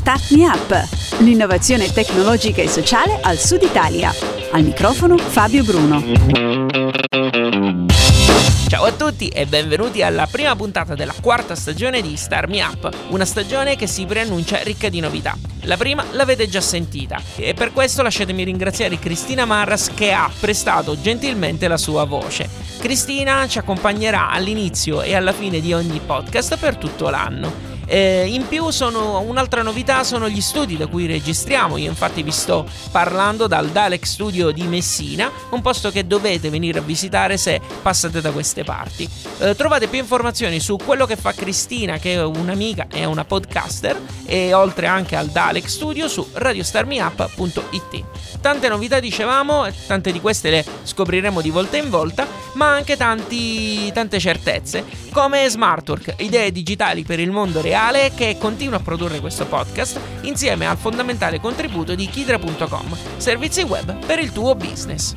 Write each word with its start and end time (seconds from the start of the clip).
Start 0.00 0.30
Me 0.30 0.46
Up, 0.46 0.88
l'innovazione 1.18 1.92
tecnologica 1.92 2.62
e 2.62 2.68
sociale 2.68 3.18
al 3.20 3.36
Sud 3.36 3.60
Italia. 3.60 4.10
Al 4.50 4.62
microfono 4.62 5.18
Fabio 5.18 5.62
Bruno. 5.62 6.02
Ciao 8.66 8.84
a 8.84 8.92
tutti 8.92 9.28
e 9.28 9.44
benvenuti 9.44 10.00
alla 10.02 10.26
prima 10.26 10.56
puntata 10.56 10.94
della 10.94 11.12
quarta 11.20 11.54
stagione 11.54 12.00
di 12.00 12.16
Star 12.16 12.48
Me 12.48 12.62
Up, 12.62 12.90
una 13.10 13.26
stagione 13.26 13.76
che 13.76 13.86
si 13.86 14.06
preannuncia 14.06 14.62
ricca 14.62 14.88
di 14.88 15.00
novità. 15.00 15.36
La 15.64 15.76
prima 15.76 16.02
l'avete 16.12 16.48
già 16.48 16.62
sentita 16.62 17.20
e 17.36 17.52
per 17.52 17.70
questo 17.70 18.00
lasciatemi 18.00 18.42
ringraziare 18.42 18.98
Cristina 18.98 19.44
Marras 19.44 19.90
che 19.92 20.12
ha 20.12 20.30
prestato 20.40 20.98
gentilmente 20.98 21.68
la 21.68 21.76
sua 21.76 22.04
voce. 22.04 22.48
Cristina 22.78 23.46
ci 23.46 23.58
accompagnerà 23.58 24.30
all'inizio 24.30 25.02
e 25.02 25.14
alla 25.14 25.34
fine 25.34 25.60
di 25.60 25.74
ogni 25.74 26.00
podcast 26.02 26.56
per 26.56 26.76
tutto 26.76 27.10
l'anno. 27.10 27.69
Eh, 27.92 28.24
in 28.28 28.46
più 28.46 28.70
sono, 28.70 29.18
un'altra 29.18 29.62
novità 29.62 30.04
sono 30.04 30.28
gli 30.28 30.40
studi 30.40 30.76
da 30.76 30.86
cui 30.86 31.06
registriamo, 31.06 31.76
io 31.76 31.88
infatti 31.88 32.22
vi 32.22 32.30
sto 32.30 32.64
parlando 32.92 33.48
dal 33.48 33.66
Dalek 33.70 34.06
Studio 34.06 34.52
di 34.52 34.62
Messina, 34.62 35.28
un 35.50 35.60
posto 35.60 35.90
che 35.90 36.06
dovete 36.06 36.50
venire 36.50 36.78
a 36.78 36.82
visitare 36.82 37.36
se 37.36 37.60
passate 37.82 38.20
da 38.20 38.30
queste 38.30 38.62
parti. 38.62 39.08
Eh, 39.40 39.56
trovate 39.56 39.88
più 39.88 39.98
informazioni 39.98 40.60
su 40.60 40.76
quello 40.76 41.04
che 41.04 41.16
fa 41.16 41.32
Cristina, 41.32 41.98
che 41.98 42.12
è 42.12 42.24
un'amica 42.24 42.86
e 42.88 43.06
una 43.06 43.24
podcaster, 43.24 44.00
e 44.24 44.54
oltre 44.54 44.86
anche 44.86 45.16
al 45.16 45.26
Dalek 45.26 45.68
Studio 45.68 46.06
su 46.06 46.24
radiostarmiup.it. 46.32 48.04
Tante 48.40 48.68
novità 48.68 49.00
dicevamo, 49.00 49.66
tante 49.88 50.12
di 50.12 50.20
queste 50.20 50.50
le 50.50 50.64
scopriremo 50.84 51.40
di 51.40 51.50
volta 51.50 51.76
in 51.76 51.90
volta, 51.90 52.24
ma 52.52 52.68
anche 52.68 52.96
tanti, 52.96 53.90
tante 53.92 54.20
certezze, 54.20 54.84
come 55.10 55.48
Smartwork, 55.48 56.14
idee 56.18 56.52
digitali 56.52 57.02
per 57.02 57.18
il 57.18 57.32
mondo 57.32 57.60
reale 57.60 57.78
che 58.14 58.36
continua 58.38 58.76
a 58.76 58.80
produrre 58.80 59.20
questo 59.20 59.46
podcast 59.46 59.98
insieme 60.22 60.66
al 60.66 60.76
fondamentale 60.76 61.40
contributo 61.40 61.94
di 61.94 62.06
Kidra.com, 62.06 62.94
servizi 63.16 63.62
web 63.62 64.04
per 64.04 64.18
il 64.18 64.32
tuo 64.32 64.54
business. 64.54 65.14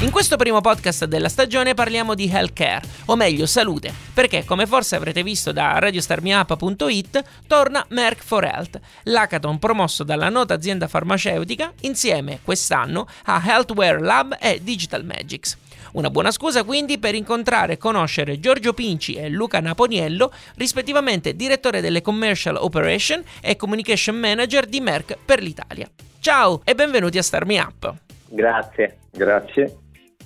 In 0.00 0.10
questo 0.10 0.36
primo 0.36 0.62
podcast 0.62 1.04
della 1.04 1.28
stagione 1.28 1.74
parliamo 1.74 2.14
di 2.14 2.30
healthcare, 2.32 2.80
o 3.04 3.14
meglio 3.14 3.44
salute, 3.44 3.92
perché 4.14 4.44
come 4.44 4.66
forse 4.66 4.96
avrete 4.96 5.22
visto 5.22 5.52
da 5.52 5.78
radiostarmiup.it 5.78 7.22
torna 7.46 7.84
Merck 7.90 8.24
for 8.24 8.44
Health, 8.44 8.80
l'hackathon 9.02 9.58
promosso 9.58 10.02
dalla 10.02 10.30
nota 10.30 10.54
azienda 10.54 10.88
farmaceutica 10.88 11.74
insieme 11.80 12.40
quest'anno 12.42 13.06
a 13.24 13.42
Healthware 13.44 14.00
Lab 14.00 14.36
e 14.40 14.60
Digital 14.62 15.04
Magics. 15.04 15.58
Una 15.94 16.10
buona 16.10 16.32
scusa 16.32 16.64
quindi 16.64 16.98
per 16.98 17.14
incontrare 17.14 17.74
e 17.74 17.76
conoscere 17.76 18.40
Giorgio 18.40 18.72
Pinci 18.72 19.14
e 19.14 19.28
Luca 19.28 19.60
Naponiello, 19.60 20.32
rispettivamente 20.56 21.36
direttore 21.36 21.80
delle 21.80 22.02
Commercial 22.02 22.56
Operation 22.56 23.22
e 23.40 23.54
Communication 23.54 24.16
Manager 24.16 24.66
di 24.66 24.80
Merck 24.80 25.16
per 25.24 25.40
l'Italia. 25.40 25.88
Ciao 26.18 26.62
e 26.64 26.74
benvenuti 26.74 27.18
a 27.18 27.22
Star 27.22 27.46
Me 27.46 27.60
Up. 27.60 27.94
Grazie, 28.26 28.98
grazie. 29.12 29.83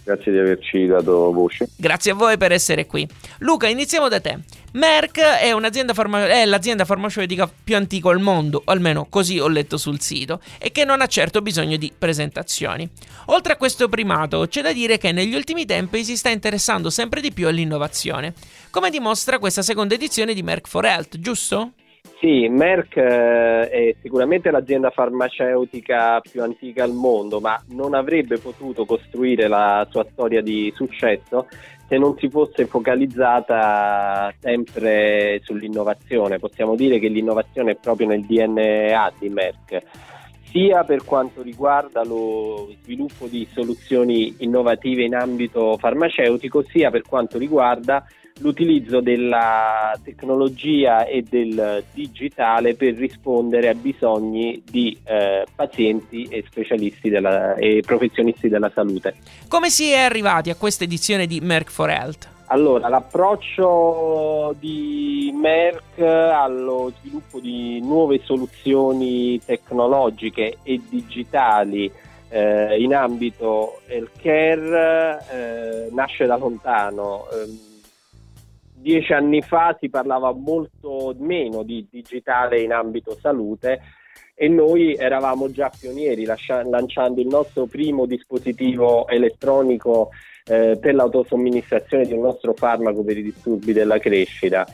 Grazie 0.09 0.33
di 0.33 0.39
averci 0.39 0.87
dato 0.87 1.31
voce. 1.33 1.69
Grazie 1.77 2.13
a 2.13 2.15
voi 2.15 2.39
per 2.39 2.51
essere 2.51 2.87
qui. 2.87 3.07
Luca, 3.41 3.69
iniziamo 3.69 4.09
da 4.09 4.19
te. 4.19 4.39
Merck 4.73 5.19
è, 5.21 5.53
farma- 5.93 6.27
è, 6.27 6.47
l'azienda 6.47 6.87
farmaceutica 6.87 7.47
più 7.63 7.77
antica 7.77 8.09
al 8.09 8.19
mondo, 8.19 8.63
o 8.65 8.73
almeno 8.73 9.05
così 9.11 9.39
ho 9.39 9.49
letto 9.49 9.77
sul 9.77 10.01
sito, 10.01 10.41
e 10.59 10.73
che 10.73 10.87
non 10.87 11.03
ha 11.03 11.07
certo 11.07 11.43
bisogno 11.43 11.77
di 11.77 11.93
presentazioni. 11.97 12.89
Oltre 13.27 13.53
a 13.53 13.57
questo 13.57 13.91
primato, 13.91 14.47
c'è 14.49 14.63
da 14.63 14.73
dire 14.73 14.97
che 14.97 15.13
negli 15.13 15.35
ultimi 15.35 15.67
tempi 15.67 16.03
si 16.03 16.17
sta 16.17 16.31
interessando 16.31 16.89
sempre 16.89 17.21
di 17.21 17.31
più 17.31 17.47
all'innovazione, 17.47 18.33
come 18.71 18.89
dimostra 18.89 19.39
questa 19.39 19.61
seconda 19.61 19.93
edizione 19.93 20.33
di 20.33 20.43
Merck 20.43 20.69
for 20.69 20.87
Health, 20.87 21.19
giusto? 21.19 21.73
Sì, 22.21 22.49
Merck 22.49 22.97
eh, 22.97 23.69
è 23.69 23.95
sicuramente 24.03 24.51
l'azienda 24.51 24.91
farmaceutica 24.91 26.21
più 26.21 26.43
antica 26.43 26.83
al 26.83 26.93
mondo, 26.93 27.39
ma 27.39 27.63
non 27.69 27.95
avrebbe 27.95 28.39
potuto 28.39 28.85
costruire 28.85 29.47
la 29.47 29.87
sua 29.89 30.05
storia 30.11 30.43
di 30.43 30.73
successo 30.75 31.47
se 31.87 31.97
non 31.97 32.17
si 32.19 32.29
fosse 32.29 32.67
focalizzata 32.67 34.35
sempre 34.41 35.41
sull'innovazione. 35.45 36.41
Possiamo 36.41 36.75
dire 36.75 36.99
che 36.99 37.07
l'innovazione 37.07 37.73
è 37.73 37.79
proprio 37.81 38.09
nel 38.09 38.27
DNA 38.27 39.13
di 39.17 39.29
Merck, 39.29 39.83
sia 40.51 40.83
per 40.83 41.05
quanto 41.05 41.41
riguarda 41.41 42.03
lo 42.03 42.69
sviluppo 42.83 43.27
di 43.27 43.47
soluzioni 43.53 44.35
innovative 44.39 45.05
in 45.05 45.15
ambito 45.15 45.77
farmaceutico, 45.79 46.65
sia 46.65 46.91
per 46.91 47.03
quanto 47.03 47.39
riguarda 47.39 48.05
l'utilizzo 48.39 49.01
della 49.01 49.99
tecnologia 50.03 51.05
e 51.05 51.25
del 51.29 51.83
digitale 51.93 52.75
per 52.75 52.95
rispondere 52.95 53.69
ai 53.69 53.75
bisogni 53.75 54.63
di 54.69 54.97
eh, 55.05 55.47
pazienti 55.55 56.25
e 56.25 56.45
specialisti 56.47 57.09
della, 57.09 57.55
e 57.55 57.83
professionisti 57.85 58.49
della 58.49 58.71
salute. 58.75 59.17
Come 59.49 59.71
si 59.71 59.91
è 59.91 59.99
arrivati 59.99 60.51
a 60.51 60.57
questa 60.57 60.85
edizione 60.85 61.27
di 61.27 61.41
Merck 61.41 61.71
for 61.71 61.91
Health? 61.91 62.29
Allora, 62.51 62.89
l'approccio 62.89 64.55
di 64.59 65.31
Merck 65.35 66.01
allo 66.01 66.91
sviluppo 66.99 67.41
di 67.41 67.79
nuove 67.81 68.23
soluzioni 68.25 69.39
tecnologiche 69.45 70.57
e 70.63 70.81
digitali 70.89 71.93
eh, 72.31 72.81
in 72.81 72.95
ambito 72.95 73.81
healthcare 73.87 75.25
eh, 75.31 75.89
nasce 75.93 76.25
da 76.25 76.37
lontano. 76.37 77.27
Eh, 77.31 77.68
dieci 78.81 79.13
anni 79.13 79.43
fa 79.43 79.77
si 79.79 79.89
parlava 79.89 80.33
molto 80.33 81.15
meno 81.19 81.63
di 81.63 81.87
digitale 81.91 82.61
in 82.61 82.73
ambito 82.73 83.17
salute 83.21 83.81
e 84.35 84.49
noi 84.49 84.95
eravamo 84.95 85.51
già 85.51 85.71
pionieri 85.77 86.25
lascia- 86.25 86.63
lanciando 86.63 87.21
il 87.21 87.27
nostro 87.27 87.67
primo 87.67 88.07
dispositivo 88.07 89.09
elettronico 89.09 90.11
eh, 90.45 90.79
per 90.81 90.95
l'autosomministrazione 90.95 92.05
di 92.05 92.13
un 92.13 92.21
nostro 92.21 92.55
farmaco 92.55 93.03
per 93.03 93.19
i 93.19 93.23
disturbi 93.23 93.73
della 93.73 93.99
crescita. 93.99 94.67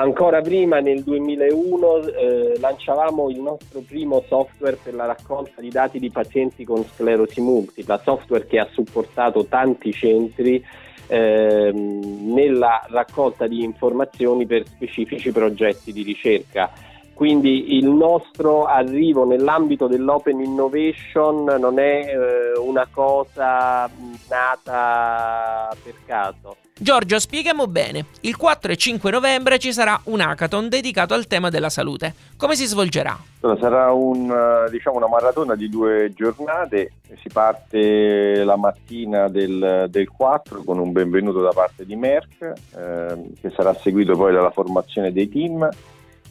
Ancora 0.00 0.40
prima, 0.40 0.80
nel 0.80 1.02
2001, 1.02 1.98
eh, 2.06 2.58
lanciavamo 2.58 3.28
il 3.28 3.38
nostro 3.38 3.82
primo 3.86 4.24
software 4.26 4.78
per 4.82 4.94
la 4.94 5.04
raccolta 5.04 5.60
di 5.60 5.68
dati 5.68 5.98
di 5.98 6.10
pazienti 6.10 6.64
con 6.64 6.82
sclerosi 6.82 7.42
multipla, 7.42 8.00
software 8.02 8.46
che 8.46 8.58
ha 8.58 8.66
supportato 8.72 9.44
tanti 9.44 9.92
centri 9.92 10.64
ehm, 11.06 12.32
nella 12.32 12.82
raccolta 12.88 13.46
di 13.46 13.62
informazioni 13.62 14.46
per 14.46 14.66
specifici 14.66 15.32
progetti 15.32 15.92
di 15.92 16.02
ricerca. 16.02 16.70
Quindi 17.12 17.76
il 17.76 17.86
nostro 17.86 18.64
arrivo 18.64 19.26
nell'ambito 19.26 19.86
dell'open 19.86 20.40
innovation 20.40 21.44
non 21.44 21.78
è 21.78 22.06
eh, 22.06 22.58
una 22.58 22.88
cosa 22.90 23.86
nata 24.30 25.76
per 25.84 25.94
caso. 26.06 26.56
Giorgio, 26.82 27.18
spieghiamo 27.18 27.66
bene. 27.66 28.06
Il 28.22 28.38
4 28.38 28.72
e 28.72 28.76
5 28.76 29.10
novembre 29.10 29.58
ci 29.58 29.70
sarà 29.70 30.00
un 30.04 30.20
hackathon 30.20 30.70
dedicato 30.70 31.12
al 31.12 31.26
tema 31.26 31.50
della 31.50 31.68
salute. 31.68 32.14
Come 32.38 32.54
si 32.54 32.64
svolgerà? 32.64 33.18
Sarà 33.60 33.92
un, 33.92 34.30
eh, 34.30 34.70
diciamo, 34.70 34.96
una 34.96 35.06
maratona 35.06 35.56
di 35.56 35.68
due 35.68 36.10
giornate. 36.16 36.92
Si 37.20 37.28
parte 37.30 38.42
la 38.44 38.56
mattina 38.56 39.28
del, 39.28 39.88
del 39.90 40.08
4 40.08 40.62
con 40.64 40.78
un 40.78 40.90
benvenuto 40.92 41.42
da 41.42 41.50
parte 41.52 41.84
di 41.84 41.96
Merck, 41.96 42.40
eh, 42.44 43.30
che 43.38 43.50
sarà 43.50 43.74
seguito 43.74 44.16
poi 44.16 44.32
dalla 44.32 44.50
formazione 44.50 45.12
dei 45.12 45.28
team. 45.28 45.68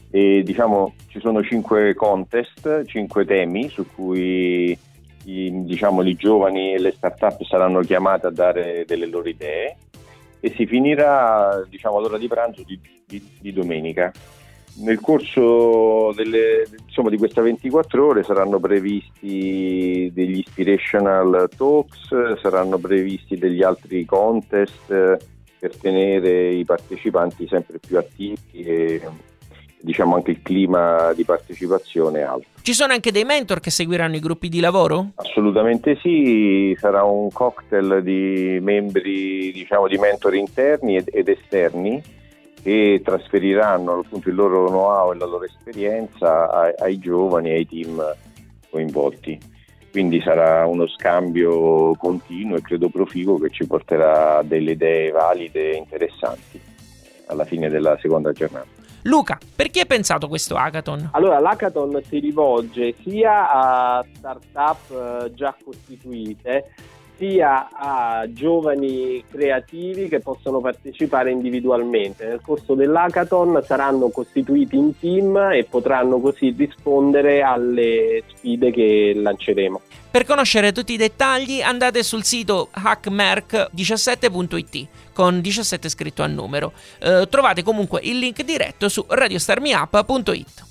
E 0.10 0.42
diciamo 0.44 0.96
ci 1.10 1.20
sono 1.20 1.44
cinque 1.44 1.94
contest, 1.94 2.86
cinque 2.86 3.24
temi 3.24 3.70
su 3.70 3.86
cui 3.94 4.76
i, 5.26 5.64
diciamo, 5.64 6.02
i 6.02 6.16
giovani 6.16 6.74
e 6.74 6.80
le 6.80 6.92
start-up 6.92 7.44
saranno 7.44 7.82
chiamate 7.82 8.26
a 8.26 8.32
dare 8.32 8.84
delle 8.88 9.06
loro 9.06 9.30
idee 9.30 9.78
e 10.40 10.54
si 10.56 10.66
finirà 10.66 11.64
diciamo, 11.68 11.98
all'ora 11.98 12.18
di 12.18 12.28
pranzo 12.28 12.64
di, 12.64 12.80
di, 13.06 13.24
di 13.40 13.54
domenica. 13.54 14.12
Nel 14.82 15.00
corso 15.00 16.14
delle, 16.14 16.66
insomma, 16.86 17.10
di 17.10 17.18
queste 17.18 17.42
24 17.42 18.06
ore 18.06 18.24
saranno 18.24 18.60
previsti 18.60 20.10
degli 20.14 20.38
inspirational 20.38 21.50
talks, 21.56 22.40
saranno 22.40 22.78
previsti 22.78 23.38
degli 23.38 23.62
altri 23.62 24.06
contest 24.06 25.18
per 25.60 25.76
tenere 25.76 26.52
i 26.52 26.64
partecipanti 26.64 27.46
sempre 27.48 27.80
più 27.80 27.98
attivi 27.98 28.38
e 28.54 29.02
diciamo 29.82 30.16
anche 30.16 30.32
il 30.32 30.42
clima 30.42 31.14
di 31.14 31.24
partecipazione 31.24 32.20
è 32.20 32.24
alto. 32.24 32.48
Ci 32.62 32.74
sono 32.74 32.94
anche 32.94 33.12
dei 33.12 33.24
mentor 33.24 33.60
che 33.60 33.72
seguiranno 33.72 34.16
i 34.16 34.20
gruppi 34.20 34.50
di 34.50 34.60
lavoro? 34.60 35.12
Assolutamente 35.16 35.98
sì, 36.02 36.76
sarà 36.80 37.04
un 37.04 37.32
cocktail 37.32 38.02
di 38.04 38.60
membri, 38.62 39.52
diciamo, 39.52 39.88
di 39.88 39.98
mentor 39.98 40.36
interni 40.36 40.98
ed, 40.98 41.10
ed 41.12 41.30
esterni 41.30 42.02
che 42.62 43.02
trasferiranno 43.04 44.00
appunto 44.00 44.30
il 44.30 44.36
loro 44.36 44.68
know-how 44.68 45.14
e 45.14 45.18
la 45.18 45.26
loro 45.26 45.46
esperienza 45.46 46.50
ai, 46.52 46.74
ai 46.78 47.00
giovani 47.00 47.50
e 47.50 47.54
ai 47.54 47.66
team 47.66 48.16
coinvolti. 48.70 49.40
Quindi 49.92 50.22
sarà 50.22 50.68
uno 50.68 50.88
scambio 50.88 51.96
continuo 51.96 52.58
e 52.58 52.62
credo 52.62 52.90
proficuo 52.90 53.40
che 53.40 53.50
ci 53.50 53.66
porterà 53.66 54.44
delle 54.44 54.72
idee 54.72 55.10
valide 55.10 55.72
e 55.72 55.78
interessanti 55.78 56.62
alla 57.28 57.46
fine 57.46 57.70
della 57.70 57.98
seconda 58.00 58.32
giornata. 58.32 58.79
Luca, 59.04 59.38
per 59.56 59.70
chi 59.70 59.80
è 59.80 59.86
pensato 59.86 60.28
questo 60.28 60.56
hackathon? 60.56 61.10
Allora, 61.14 61.40
l'hackathon 61.40 62.02
si 62.04 62.20
rivolge 62.20 62.96
sia 63.02 63.50
a 63.50 64.06
start-up 64.14 64.92
eh, 64.92 65.34
già 65.34 65.56
costituite, 65.64 66.74
sia 67.20 67.70
a 67.72 68.26
giovani 68.32 69.24
creativi 69.30 70.08
che 70.08 70.22
possono 70.22 70.62
partecipare 70.62 71.30
individualmente. 71.30 72.26
Nel 72.26 72.40
corso 72.42 72.74
dell'hackathon 72.74 73.62
saranno 73.68 74.08
costituiti 74.10 74.78
in 74.78 74.98
team 74.98 75.36
e 75.52 75.66
potranno 75.70 76.22
così 76.22 76.56
rispondere 76.58 77.42
alle 77.42 78.24
sfide 78.34 78.72
che 78.72 79.12
lanceremo. 79.16 79.82
Per 80.10 80.26
conoscere 80.26 80.72
tutti 80.72 80.94
i 80.94 80.98
dettagli 80.98 81.62
andate 81.62 82.02
sul 82.02 82.24
sito 82.24 82.70
hackmerk17.it 82.74 84.88
con 85.14 85.42
17 85.42 85.90
scritto 85.90 86.24
a 86.24 86.28
numero. 86.28 86.74
Eh, 87.00 87.28
trovate 87.30 87.62
comunque 87.62 88.00
il 88.04 88.18
link 88.18 88.44
diretto 88.44 88.90
su 88.90 89.06
radiostarmiup.it. 89.08 90.69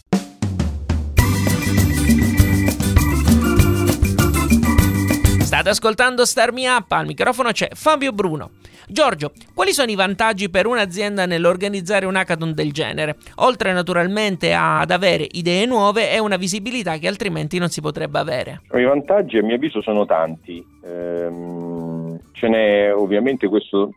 State 5.59 5.73
ascoltando 5.73 6.25
Star 6.25 6.53
Me 6.53 6.69
Up, 6.69 6.93
al 6.93 7.05
microfono 7.05 7.51
c'è 7.51 7.71
Fabio 7.73 8.13
Bruno. 8.13 8.51
Giorgio, 8.87 9.33
quali 9.55 9.73
sono 9.73 9.91
i 9.91 9.97
vantaggi 9.97 10.49
per 10.51 10.67
un'azienda 10.67 11.27
nell'organizzare 11.27 12.07
un 12.07 12.15
hackathon 12.15 12.55
del 12.55 12.71
genere? 12.71 13.17
Oltre 13.39 13.73
naturalmente 13.73 14.55
ad 14.55 14.93
avere 14.93 15.27
idee 15.29 15.67
nuove 15.67 16.13
e 16.13 16.21
una 16.21 16.37
visibilità 16.37 16.97
che 16.99 17.09
altrimenti 17.09 17.59
non 17.59 17.71
si 17.71 17.81
potrebbe 17.81 18.21
avere. 18.21 18.61
I 18.73 18.85
vantaggi 18.85 19.39
a 19.39 19.43
mio 19.43 19.57
avviso 19.57 19.83
sono 19.83 20.07
tanti. 20.07 20.65
Ehm, 20.85 22.21
ce 22.31 22.49
n'è 22.49 22.95
ovviamente 22.95 23.49
questo 23.49 23.91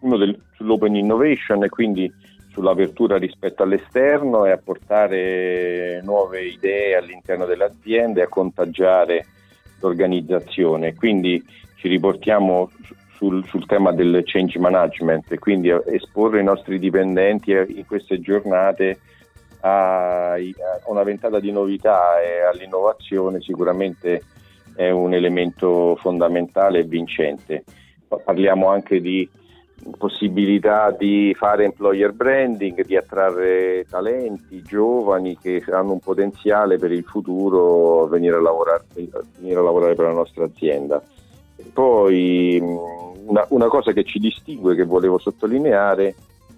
uno 0.00 0.16
del, 0.16 0.36
sull'open 0.56 0.96
innovation 0.96 1.62
e 1.62 1.68
quindi 1.68 2.12
sull'apertura 2.50 3.16
rispetto 3.16 3.62
all'esterno 3.62 4.44
e 4.44 4.50
a 4.50 4.58
portare 4.58 6.00
nuove 6.02 6.46
idee 6.46 6.96
all'interno 6.96 7.44
dell'azienda 7.44 8.18
e 8.18 8.24
a 8.24 8.28
contagiare 8.28 9.24
l'organizzazione. 9.80 10.94
Quindi 10.94 11.42
ci 11.76 11.88
riportiamo 11.88 12.70
sul, 13.16 13.44
sul, 13.46 13.66
tema 13.66 13.92
del 13.92 14.22
change 14.24 14.58
management 14.58 15.38
quindi 15.38 15.68
esporre 15.68 16.40
i 16.40 16.44
nostri 16.44 16.78
dipendenti 16.78 17.52
in 17.52 17.84
queste 17.86 18.18
giornate 18.20 18.98
a, 19.60 20.32
a 20.32 20.38
una 20.86 21.02
ventata 21.02 21.38
di 21.38 21.52
novità 21.52 22.20
e 22.20 22.40
all'innovazione 22.40 23.42
sicuramente 23.42 24.22
è 24.74 24.88
un 24.90 25.12
elemento 25.12 25.96
fondamentale 25.96 26.78
e 26.78 26.84
vincente. 26.84 27.64
Parliamo 28.24 28.68
anche 28.68 29.00
di 29.00 29.28
possibilità 29.96 30.90
di 30.90 31.34
fare 31.36 31.64
employer 31.64 32.12
branding, 32.12 32.84
di 32.84 32.96
attrarre 32.96 33.86
talenti 33.88 34.62
giovani 34.62 35.38
che 35.38 35.62
hanno 35.70 35.92
un 35.92 36.00
potenziale 36.00 36.78
per 36.78 36.92
il 36.92 37.04
futuro 37.04 38.06
venire 38.06 38.36
a 38.36 38.40
lavorare, 38.40 38.84
venire 38.94 39.58
a 39.58 39.62
lavorare 39.62 39.94
per 39.94 40.06
la 40.06 40.12
nostra 40.12 40.44
azienda. 40.44 41.02
Poi 41.72 42.58
una, 42.60 43.46
una, 43.50 43.68
cosa 43.68 43.92
che 43.92 44.04
ci 44.04 44.18
distingue, 44.18 44.74
che 44.74 44.84
volevo 44.84 45.18
sottolineare, 45.18 46.14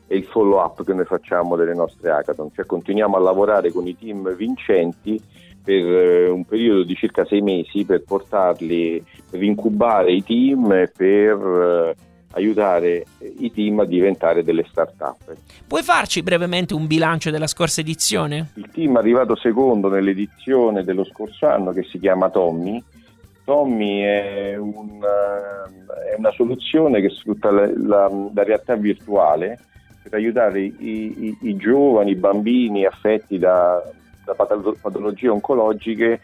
è 0.07 0.15
il 0.15 0.25
follow 0.25 0.59
up 0.59 0.85
che 0.85 0.93
noi 0.93 1.05
facciamo 1.05 1.57
delle 1.57 1.75
nostre 1.75 2.11
hackathon, 2.11 2.51
cioè 2.55 2.67
continuiamo 2.67 3.17
a 3.17 3.21
lavorare 3.21 3.73
con 3.73 3.87
i 3.87 3.97
team 3.97 4.35
vincenti 4.35 5.21
per 5.63 5.85
eh, 5.85 6.29
un 6.29 6.45
periodo 6.45 6.83
di 6.83 6.95
circa 6.95 7.25
sei 7.25 7.41
mesi 7.41 7.85
per 7.85 8.03
portarli, 8.03 9.03
per 9.31 9.43
incubare 9.43 10.13
i 10.13 10.23
team 10.25 10.69
per 10.95 11.37
eh, 11.37 11.95
aiutare 12.33 13.05
i 13.39 13.51
team 13.53 13.81
a 13.81 13.85
diventare 13.85 14.43
delle 14.43 14.65
start-up. 14.69 15.35
Puoi 15.67 15.83
farci 15.83 16.23
brevemente 16.23 16.75
un 16.75 16.87
bilancio 16.87 17.31
della 17.31 17.47
scorsa 17.47 17.81
edizione? 17.81 18.51
Il 18.55 18.69
team 18.73 18.97
è 18.97 18.99
arrivato 18.99 19.37
secondo 19.37 19.89
nell'edizione 19.89 20.85
dello 20.85 21.05
scorso 21.05 21.47
anno 21.47 21.73
che 21.73 21.83
si 21.85 21.99
chiama 21.99 22.31
Tommy 22.31 22.83
Tommy 23.45 24.01
è, 24.01 24.57
un, 24.57 25.01
è, 25.01 26.15
una 26.17 26.31
soluzione 26.31 27.01
che 27.01 27.11
sfrutta 27.11 27.51
la, 27.51 27.67
la, 27.75 28.11
la, 28.33 28.43
realtà 28.45 28.77
virtuale 28.77 29.59
per 30.03 30.15
aiutare 30.15 30.61
i, 30.61 30.75
i, 30.79 31.39
i 31.43 31.57
giovani, 31.57 32.13
i 32.13 32.17
bambini 32.17 32.85
affetti 32.85 33.39
da, 33.39 33.83
da 34.25 34.35
patologie 34.35 35.29
oncologiche 35.29 36.21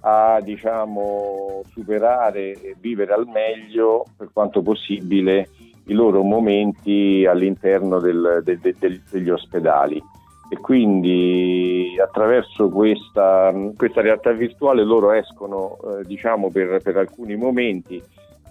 a 0.00 0.40
diciamo, 0.40 1.62
superare 1.70 2.52
e 2.52 2.76
vivere 2.78 3.12
al 3.12 3.26
meglio 3.26 4.04
per 4.16 4.30
quanto 4.32 4.62
possibile 4.62 5.48
i 5.86 5.94
loro 5.94 6.22
momenti 6.22 7.26
all'interno 7.26 7.98
del, 7.98 8.42
del, 8.44 8.58
del, 8.58 9.02
degli 9.10 9.30
ospedali. 9.30 10.02
E 10.50 10.56
quindi 10.60 11.94
attraverso 12.02 12.70
questa, 12.70 13.52
questa 13.76 14.00
realtà 14.00 14.32
virtuale 14.32 14.82
loro 14.82 15.12
escono 15.12 15.76
eh, 15.76 16.04
diciamo 16.04 16.50
per, 16.50 16.80
per, 16.82 16.96
alcuni 16.96 17.36
momenti 17.36 18.02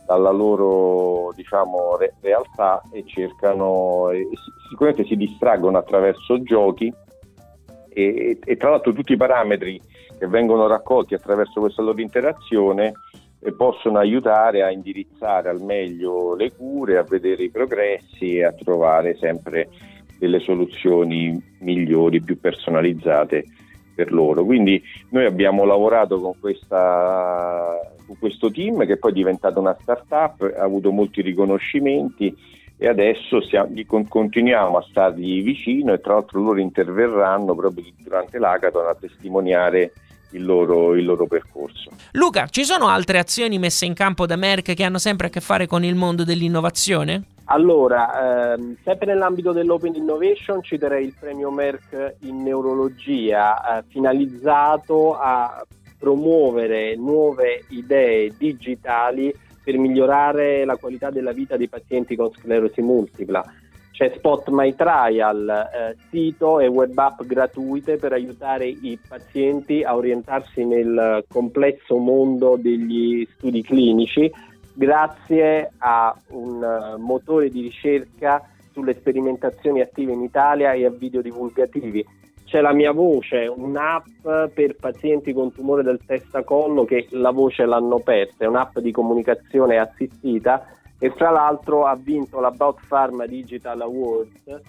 dalla 0.05 0.29
loro 0.29 1.33
diciamo, 1.35 1.97
re- 1.97 2.13
realtà 2.21 2.83
e 2.91 3.03
cercano 3.05 4.11
e 4.11 4.27
sicuramente 4.69 5.05
si 5.05 5.15
distraggono 5.15 5.79
attraverso 5.79 6.41
giochi 6.43 6.93
e, 7.89 8.37
e, 8.43 8.57
tra 8.57 8.69
l'altro 8.69 8.93
tutti 8.93 9.13
i 9.13 9.17
parametri 9.17 9.81
che 10.17 10.27
vengono 10.27 10.67
raccolti 10.67 11.13
attraverso 11.13 11.59
questa 11.59 11.81
loro 11.81 12.01
interazione 12.01 12.93
eh, 13.39 13.53
possono 13.53 13.99
aiutare 13.99 14.63
a 14.63 14.71
indirizzare 14.71 15.49
al 15.49 15.61
meglio 15.61 16.35
le 16.35 16.51
cure, 16.53 16.97
a 16.97 17.03
vedere 17.03 17.43
i 17.43 17.51
progressi 17.51 18.37
e 18.37 18.45
a 18.45 18.53
trovare 18.53 19.15
sempre 19.17 19.69
delle 20.17 20.39
soluzioni 20.39 21.39
migliori, 21.59 22.21
più 22.21 22.39
personalizzate 22.39 23.45
per 23.93 24.11
loro. 24.11 24.43
Quindi 24.43 24.81
noi 25.09 25.25
abbiamo 25.25 25.65
lavorato 25.65 26.19
con, 26.19 26.33
questa, 26.39 27.79
con 28.05 28.17
questo 28.17 28.51
team 28.51 28.85
che 28.85 28.97
poi 28.97 29.11
è 29.11 29.13
diventato 29.13 29.59
una 29.59 29.77
startup, 29.79 30.53
ha 30.57 30.63
avuto 30.63 30.91
molti 30.91 31.21
riconoscimenti 31.21 32.35
e 32.79 32.87
adesso 32.87 33.41
stiamo, 33.41 33.73
continuiamo 34.07 34.77
a 34.77 34.85
stargli 34.87 35.43
vicino 35.43 35.93
e 35.93 35.99
tra 35.99 36.13
l'altro 36.13 36.41
loro 36.41 36.59
interverranno 36.59 37.55
proprio 37.55 37.85
durante 37.97 38.37
l'Hackathon 38.37 38.87
a 38.87 38.95
testimoniare 38.95 39.93
il 40.31 40.45
loro, 40.45 40.95
il 40.95 41.05
loro, 41.05 41.27
percorso. 41.27 41.91
Luca, 42.13 42.47
ci 42.47 42.63
sono 42.63 42.87
altre 42.87 43.19
azioni 43.19 43.59
messe 43.59 43.85
in 43.85 43.93
campo 43.93 44.25
da 44.25 44.35
Merck 44.35 44.73
che 44.73 44.83
hanno 44.83 44.97
sempre 44.97 45.27
a 45.27 45.29
che 45.29 45.39
fare 45.39 45.67
con 45.67 45.83
il 45.83 45.95
mondo 45.95 46.23
dell'innovazione? 46.23 47.23
Allora, 47.45 48.53
ehm, 48.53 48.75
sempre 48.83 49.05
nell'ambito 49.05 49.53
dell'Open 49.53 49.95
Innovation 49.95 50.61
citerei 50.61 51.05
il 51.05 51.13
premio 51.17 51.49
Merck 51.49 52.15
in 52.21 52.43
neurologia 52.43 53.77
eh, 53.77 53.83
finalizzato 53.87 55.17
a 55.17 55.65
promuovere 55.97 56.95
nuove 56.95 57.63
idee 57.69 58.33
digitali 58.37 59.33
per 59.63 59.77
migliorare 59.77 60.65
la 60.65 60.75
qualità 60.75 61.09
della 61.09 61.31
vita 61.31 61.57
dei 61.57 61.67
pazienti 61.69 62.15
con 62.15 62.31
sclerosi 62.31 62.81
multipla 62.81 63.43
c'è 63.97 64.13
Spot 64.15 64.47
My 64.49 64.75
Trial, 64.75 65.49
eh, 65.49 65.95
sito 66.11 66.59
e 66.59 66.67
web 66.67 66.95
app 66.95 67.23
gratuite 67.23 67.97
per 67.97 68.13
aiutare 68.13 68.67
i 68.67 68.99
pazienti 69.07 69.81
a 69.81 69.95
orientarsi 69.95 70.63
nel 70.63 71.25
complesso 71.27 71.97
mondo 71.97 72.57
degli 72.57 73.27
studi 73.33 73.63
clinici 73.63 74.31
grazie 74.71 75.71
a 75.79 76.15
un 76.27 76.61
uh, 76.61 77.01
motore 77.01 77.49
di 77.49 77.61
ricerca 77.61 78.47
sulle 78.71 78.93
sperimentazioni 78.93 79.81
attive 79.81 80.11
in 80.11 80.21
Italia 80.21 80.73
e 80.73 80.85
a 80.85 80.91
video 80.91 81.23
divulgativi. 81.23 82.05
C'è 82.45 82.61
la 82.61 82.73
mia 82.73 82.91
voce, 82.91 83.47
un'app 83.47 84.51
per 84.53 84.75
pazienti 84.79 85.33
con 85.33 85.51
tumore 85.51 85.81
del 85.81 85.99
testacollo 86.05 86.85
che 86.85 87.07
la 87.09 87.31
voce 87.31 87.65
l'hanno 87.65 87.99
persa, 87.99 88.43
è 88.43 88.47
un'app 88.47 88.77
di 88.77 88.91
comunicazione 88.91 89.79
assistita 89.79 90.76
e 90.99 91.11
fra 91.11 91.29
l'altro 91.29 91.85
ha 91.85 91.95
vinto 91.95 92.39
l'About 92.39 92.79
Pharma 92.87 93.25
Digital 93.25 93.81
Awards 93.81 94.61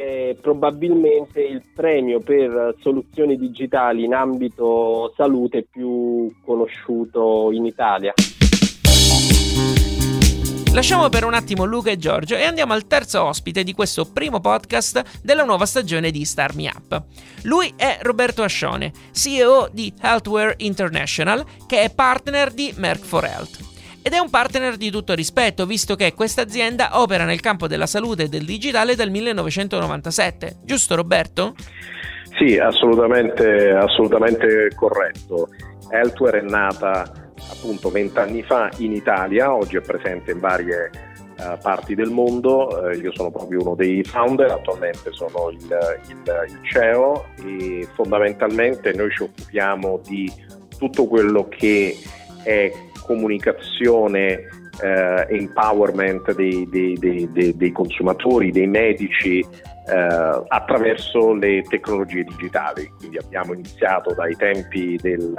che 0.00 0.30
è 0.30 0.34
probabilmente 0.34 1.42
il 1.42 1.62
premio 1.74 2.20
per 2.20 2.74
soluzioni 2.80 3.36
digitali 3.36 4.04
in 4.04 4.14
ambito 4.14 5.12
salute 5.14 5.66
più 5.70 6.32
conosciuto 6.42 7.50
in 7.52 7.66
Italia. 7.66 8.14
Lasciamo 10.72 11.08
per 11.10 11.24
un 11.24 11.34
attimo 11.34 11.64
Luca 11.64 11.90
e 11.90 11.98
Giorgio 11.98 12.36
e 12.36 12.44
andiamo 12.44 12.72
al 12.72 12.86
terzo 12.86 13.24
ospite 13.24 13.62
di 13.62 13.74
questo 13.74 14.06
primo 14.10 14.40
podcast 14.40 15.20
della 15.22 15.44
nuova 15.44 15.66
stagione 15.66 16.10
di 16.10 16.24
Star 16.24 16.54
Me 16.54 16.68
Up. 16.68 17.02
Lui 17.42 17.70
è 17.76 17.98
Roberto 18.00 18.42
Ascione, 18.42 18.92
CEO 19.10 19.68
di 19.70 19.92
Healthware 20.00 20.54
International, 20.58 21.44
che 21.66 21.82
è 21.82 21.92
partner 21.92 22.52
di 22.52 22.72
Merck 22.76 23.04
for 23.04 23.24
Health 23.24 23.69
ed 24.02 24.12
è 24.12 24.18
un 24.18 24.30
partner 24.30 24.76
di 24.76 24.90
tutto 24.90 25.14
rispetto, 25.14 25.66
visto 25.66 25.94
che 25.94 26.14
questa 26.14 26.42
azienda 26.42 27.00
opera 27.00 27.24
nel 27.24 27.40
campo 27.40 27.66
della 27.66 27.86
salute 27.86 28.24
e 28.24 28.28
del 28.28 28.44
digitale 28.44 28.94
dal 28.94 29.10
1997. 29.10 30.56
Giusto 30.64 30.94
Roberto? 30.94 31.54
Sì, 32.38 32.56
assolutamente, 32.56 33.70
assolutamente 33.70 34.70
corretto. 34.74 35.48
Healthware 35.90 36.38
è 36.38 36.42
nata 36.42 37.30
appunto 37.50 37.90
vent'anni 37.90 38.42
fa 38.42 38.70
in 38.78 38.92
Italia, 38.92 39.54
oggi 39.54 39.76
è 39.76 39.80
presente 39.80 40.30
in 40.30 40.38
varie 40.38 40.90
uh, 41.38 41.58
parti 41.60 41.94
del 41.94 42.10
mondo. 42.10 42.68
Uh, 42.68 42.90
io 42.92 43.12
sono 43.14 43.30
proprio 43.30 43.60
uno 43.60 43.74
dei 43.74 44.02
founder, 44.04 44.50
attualmente 44.50 45.10
sono 45.12 45.50
il, 45.50 45.58
il, 46.08 46.48
il 46.48 46.60
CEO 46.62 47.26
e 47.44 47.86
fondamentalmente 47.94 48.92
noi 48.94 49.10
ci 49.10 49.22
occupiamo 49.22 50.00
di 50.06 50.32
tutto 50.78 51.06
quello 51.06 51.48
che 51.48 51.98
è 52.42 52.72
comunicazione 53.10 54.46
eh, 54.80 55.26
empowerment 55.30 56.32
dei, 56.36 56.64
dei, 56.70 56.96
dei, 56.96 57.56
dei, 57.56 57.72
consumatori, 57.72 58.52
dei 58.52 58.68
medici 58.68 59.40
eh, 59.40 60.42
attraverso 60.46 61.34
le 61.34 61.62
tecnologie 61.68 62.22
digitali. 62.22 62.88
Quindi 62.98 63.18
abbiamo 63.18 63.52
iniziato 63.54 64.14
dai 64.14 64.36
tempi 64.36 64.96
del, 65.02 65.34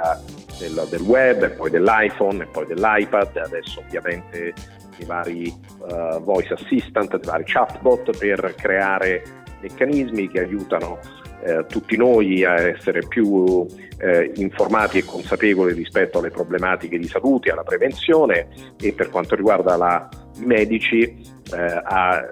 del, 0.58 0.86
del 0.90 1.00
web, 1.00 1.44
e 1.44 1.50
poi 1.50 1.70
dell'iPhone 1.70 2.42
e 2.42 2.46
poi 2.46 2.66
dell'iPad, 2.66 3.38
adesso 3.38 3.80
ovviamente 3.80 4.52
i 4.98 5.04
vari 5.06 5.52
uh, 5.78 6.22
voice 6.22 6.52
assistant, 6.52 7.12
i 7.14 7.26
vari 7.26 7.44
chatbot 7.46 8.16
per 8.18 8.54
creare 8.56 9.22
meccanismi 9.62 10.28
che 10.28 10.40
aiutano 10.40 10.98
eh, 11.44 11.66
tutti 11.66 11.96
noi 11.96 12.44
a 12.44 12.54
essere 12.54 13.00
più 13.06 13.66
eh, 13.98 14.32
informati 14.36 14.98
e 14.98 15.04
consapevoli 15.04 15.72
rispetto 15.72 16.18
alle 16.18 16.30
problematiche 16.30 16.98
di 16.98 17.08
salute, 17.08 17.50
alla 17.50 17.62
prevenzione 17.62 18.48
e 18.80 18.92
per 18.92 19.10
quanto 19.10 19.34
riguarda 19.34 19.76
la, 19.76 20.08
medici 20.38 21.30
eh, 21.52 21.80
a 21.84 22.30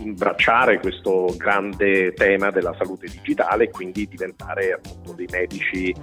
imbracciare 0.00 0.78
questo 0.78 1.34
grande 1.36 2.12
tema 2.12 2.50
della 2.50 2.74
salute 2.76 3.06
digitale 3.06 3.64
e 3.64 3.70
quindi 3.70 4.06
diventare 4.06 4.72
appunto 4.72 5.12
dei 5.12 5.28
medici 5.30 5.90
eh, 5.90 5.96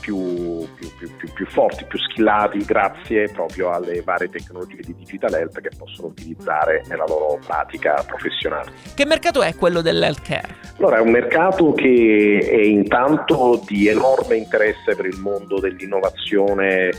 più, 0.00 0.66
più, 0.76 0.88
più, 0.96 1.32
più, 1.32 1.46
forti, 1.46 1.84
più 1.84 1.98
skillati 1.98 2.58
grazie 2.64 3.28
proprio 3.28 3.70
alle 3.70 4.00
varie 4.02 4.28
tecnologie 4.28 4.80
di 4.80 4.94
digital 4.94 5.34
health 5.34 5.60
che 5.60 5.70
possono 5.76 6.08
utilizzare 6.08 6.84
nella 6.88 7.04
loro 7.06 7.38
pratica 7.44 8.02
professionale. 8.06 8.72
Che 8.94 9.06
mercato 9.06 9.42
è 9.42 9.54
quello 9.54 9.80
dell'healthcare? 9.80 10.56
Allora 10.78 10.98
è 10.98 11.00
un 11.00 11.10
mercato 11.10 11.72
che 11.72 12.38
è 12.48 12.62
intanto 12.62 13.60
di 13.66 13.88
enorme 13.88 14.36
interesse 14.36 14.94
per 14.94 15.06
il 15.06 15.18
mondo 15.18 15.58
dell'innovazione 15.58 16.90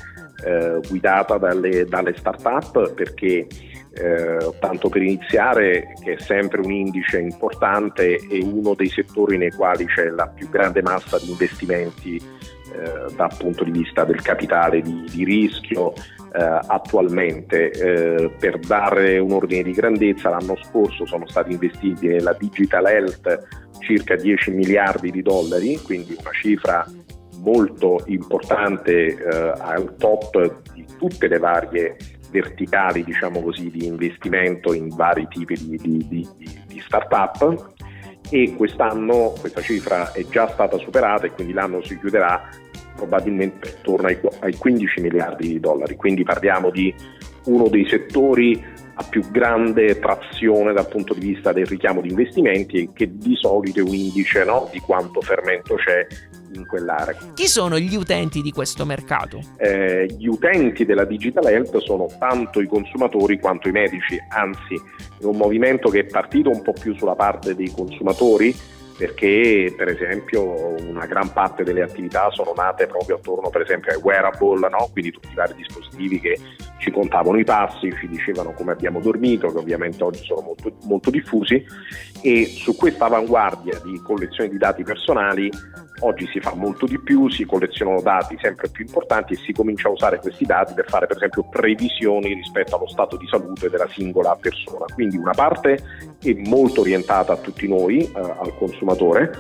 eh, 0.46 0.80
guidata 0.88 1.38
dalle, 1.38 1.86
dalle 1.86 2.14
start-up 2.18 2.94
perché 2.94 3.48
eh, 3.94 4.50
tanto 4.60 4.90
per 4.90 5.02
iniziare, 5.02 5.94
che 6.04 6.14
è 6.14 6.20
sempre 6.22 6.62
un 6.62 6.72
indice 6.72 7.20
importante 7.20 8.16
e 8.16 8.40
uno 8.44 8.74
dei 8.74 8.90
settori 8.90 9.38
nei 9.38 9.52
quali 9.52 9.86
c'è 9.86 10.10
la 10.10 10.28
più 10.28 10.50
grande 10.50 10.82
massa 10.82 11.18
di 11.18 11.30
investimenti 11.30 12.16
eh, 12.16 13.14
dal 13.16 13.36
punto 13.38 13.64
di 13.64 13.72
vista 13.72 14.04
del 14.04 14.22
capitale 14.22 14.82
di, 14.82 15.06
di 15.12 15.24
rischio 15.24 15.94
eh, 16.34 16.60
attualmente. 16.68 17.72
Eh, 17.72 18.30
per 18.40 18.60
dare 18.60 19.18
un 19.18 19.32
ordine 19.32 19.64
di 19.64 19.72
grandezza, 19.72 20.30
l'anno 20.30 20.56
scorso 20.64 21.06
sono 21.06 21.28
stati 21.28 21.54
investiti 21.54 22.08
nella 22.08 22.36
digital 22.38 22.86
health 22.86 23.48
circa 23.80 24.16
10 24.16 24.52
miliardi 24.52 25.10
di 25.10 25.22
dollari, 25.22 25.80
quindi 25.82 26.16
una 26.20 26.32
cifra 26.32 26.86
molto 27.38 28.04
importante 28.06 28.92
eh, 28.92 29.54
al 29.58 29.96
top 29.98 30.62
di 30.74 30.86
tutte 30.98 31.28
le 31.28 31.40
varie 31.40 31.96
verticali 32.30 33.04
diciamo 33.04 33.42
così, 33.42 33.70
di 33.70 33.86
investimento 33.86 34.74
in 34.74 34.90
vari 34.90 35.28
tipi 35.30 35.56
di, 35.56 35.78
di, 35.78 36.08
di, 36.08 36.28
di 36.68 36.80
start-up. 36.80 37.74
E 38.32 38.54
quest'anno 38.56 39.34
questa 39.40 39.62
cifra 39.62 40.12
è 40.12 40.24
già 40.28 40.48
stata 40.50 40.78
superata 40.78 41.26
e 41.26 41.32
quindi 41.32 41.54
l'anno 41.54 41.82
si 41.82 41.98
chiuderà 41.98 42.48
probabilmente 42.96 43.70
attorno 43.70 44.08
ai, 44.08 44.20
ai 44.42 44.56
15 44.56 45.02
miliardi 45.02 45.48
di 45.48 45.60
dollari, 45.60 45.96
quindi 45.96 46.24
parliamo 46.24 46.70
di 46.70 46.94
uno 47.46 47.70
dei 47.70 47.88
settori 47.88 48.62
a 49.00 49.04
più 49.04 49.24
grande 49.32 49.98
trazione 49.98 50.74
dal 50.74 50.88
punto 50.90 51.14
di 51.14 51.34
vista 51.34 51.54
del 51.54 51.66
richiamo 51.66 52.02
di 52.02 52.10
investimenti 52.10 52.78
e 52.80 52.90
che 52.94 53.18
di 53.18 53.34
solito 53.36 53.80
è 53.80 53.82
un 53.82 53.94
indice 53.94 54.44
no, 54.44 54.68
di 54.72 54.80
quanto 54.80 55.22
fermento 55.22 55.76
c'è 55.76 56.06
in 56.54 56.66
quell'area. 56.66 57.16
Chi 57.34 57.48
sono 57.48 57.78
gli 57.78 57.96
utenti 57.96 58.42
di 58.42 58.52
questo 58.52 58.86
mercato? 58.86 59.42
Eh, 59.58 60.06
gli 60.18 60.28
utenti 60.28 60.86
della 60.86 61.06
digital 61.06 61.46
health 61.46 61.78
sono 61.80 62.08
tanto 62.18 62.62
i 62.62 62.68
consumatori 62.68 63.40
quanto 63.40 63.68
i 63.68 63.72
medici, 63.72 64.18
anzi 64.30 64.76
è 65.20 65.26
un 65.26 65.38
movimento 65.38 65.90
che 65.90 66.00
è 66.00 66.06
partito 66.06 66.50
un 66.50 66.62
po' 66.62 66.74
più 66.74 66.96
sulla 66.96 67.16
parte 67.16 67.56
dei 67.56 67.72
consumatori 67.72 68.78
perché 69.00 69.74
per 69.78 69.88
esempio 69.88 70.76
una 70.84 71.06
gran 71.06 71.32
parte 71.32 71.64
delle 71.64 71.84
attività 71.84 72.30
sono 72.32 72.52
nate 72.54 72.86
proprio 72.86 73.16
attorno 73.16 73.50
per 73.50 73.62
esempio 73.62 73.94
ai 73.94 74.02
wearable, 74.02 74.68
no? 74.68 74.90
quindi 74.92 75.12
tutti 75.12 75.30
i 75.32 75.36
vari 75.36 75.54
dispositivi 75.56 76.20
che 76.20 76.38
ci 76.80 76.92
contavano 76.92 77.40
i 77.40 77.46
passi, 77.46 77.96
ci 77.98 78.10
dicevano 78.10 78.52
come 78.52 78.74
abbiamo 78.74 79.00
dormito, 79.00 79.54
che 79.54 79.58
ovviamente 79.58 80.04
oggi 80.04 80.22
sono 80.26 80.42
molto, 80.42 80.74
molto 80.84 81.12
diffusi 81.12 81.64
e 82.22 82.46
su 82.46 82.76
questa 82.76 83.06
avanguardia 83.06 83.80
di 83.86 84.02
collezione 84.04 84.50
di 84.50 84.58
dati 84.58 84.84
personali 84.84 85.50
oggi 86.02 86.28
si 86.28 86.40
fa 86.40 86.54
molto 86.54 86.86
di 86.86 87.00
più, 87.00 87.30
si 87.30 87.46
collezionano 87.46 88.02
dati 88.02 88.38
sempre 88.42 88.70
più 88.70 88.86
importanti 88.86 89.34
e 89.34 89.38
si 89.38 89.52
comincia 89.52 89.88
a 89.88 89.92
usare 89.92 90.20
questi 90.20 90.46
dati 90.46 90.74
per 90.74 90.86
fare 90.88 91.08
per 91.08 91.18
esempio 91.18 91.44
previsioni 91.44 92.34
rispetto 92.34 92.76
allo 92.76 92.88
stato 92.88 93.18
di 93.18 93.28
salute 93.28 93.70
della 93.70 93.88
singola 93.90 94.36
persona. 94.36 94.86
Quindi 94.94 95.18
una 95.18 95.34
parte 95.34 95.80
è 96.22 96.34
molto 96.46 96.82
orientata 96.82 97.34
a 97.34 97.38
tutti 97.38 97.68
noi, 97.68 98.00
eh, 98.00 98.20
al 98.20 98.56
consumatore, 98.58 99.32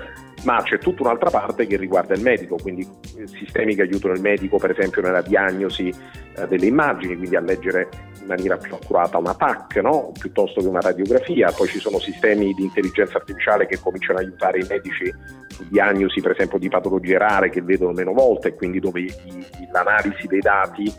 ma 0.43 0.62
c'è 0.63 0.77
tutta 0.77 1.03
un'altra 1.03 1.29
parte 1.29 1.67
che 1.67 1.77
riguarda 1.77 2.13
il 2.13 2.22
medico, 2.22 2.55
quindi 2.55 2.88
eh, 3.17 3.27
sistemi 3.27 3.75
che 3.75 3.81
aiutano 3.81 4.13
il 4.13 4.22
medico 4.22 4.58
per 4.58 4.72
esempio 4.72 5.01
nella 5.01 5.22
diagnosi 5.22 5.89
eh, 5.89 6.48
delle 6.48 6.65
immagini, 6.65 7.17
quindi 7.17 7.36
a 7.36 7.41
leggere 7.41 7.89
in 8.22 8.27
maniera 8.27 8.58
più 8.58 8.74
accurata 8.74 9.17
una 9.17 9.34
TAC 9.34 9.77
no? 9.77 10.12
piuttosto 10.17 10.62
che 10.62 10.67
una 10.67 10.81
radiografia, 10.81 11.51
poi 11.51 11.67
ci 11.67 11.79
sono 11.79 12.00
sistemi 12.00 12.53
di 12.53 12.63
intelligenza 12.63 13.17
artificiale 13.17 13.65
che 13.65 13.79
cominciano 13.79 14.19
a 14.19 14.22
aiutare 14.22 14.60
i 14.60 14.65
medici 14.67 15.13
su 15.48 15.65
diagnosi 15.69 16.22
per 16.22 16.31
esempio 16.31 16.58
di 16.58 16.69
patologie 16.69 17.17
rare 17.17 17.50
che 17.50 17.62
vedono 17.62 17.91
meno 17.91 18.13
volte 18.13 18.50
e 18.50 18.55
quindi 18.55 18.79
dove 18.79 19.01
i, 19.01 19.13
l'analisi 19.72 20.27
dei 20.27 20.39
dati 20.39 20.91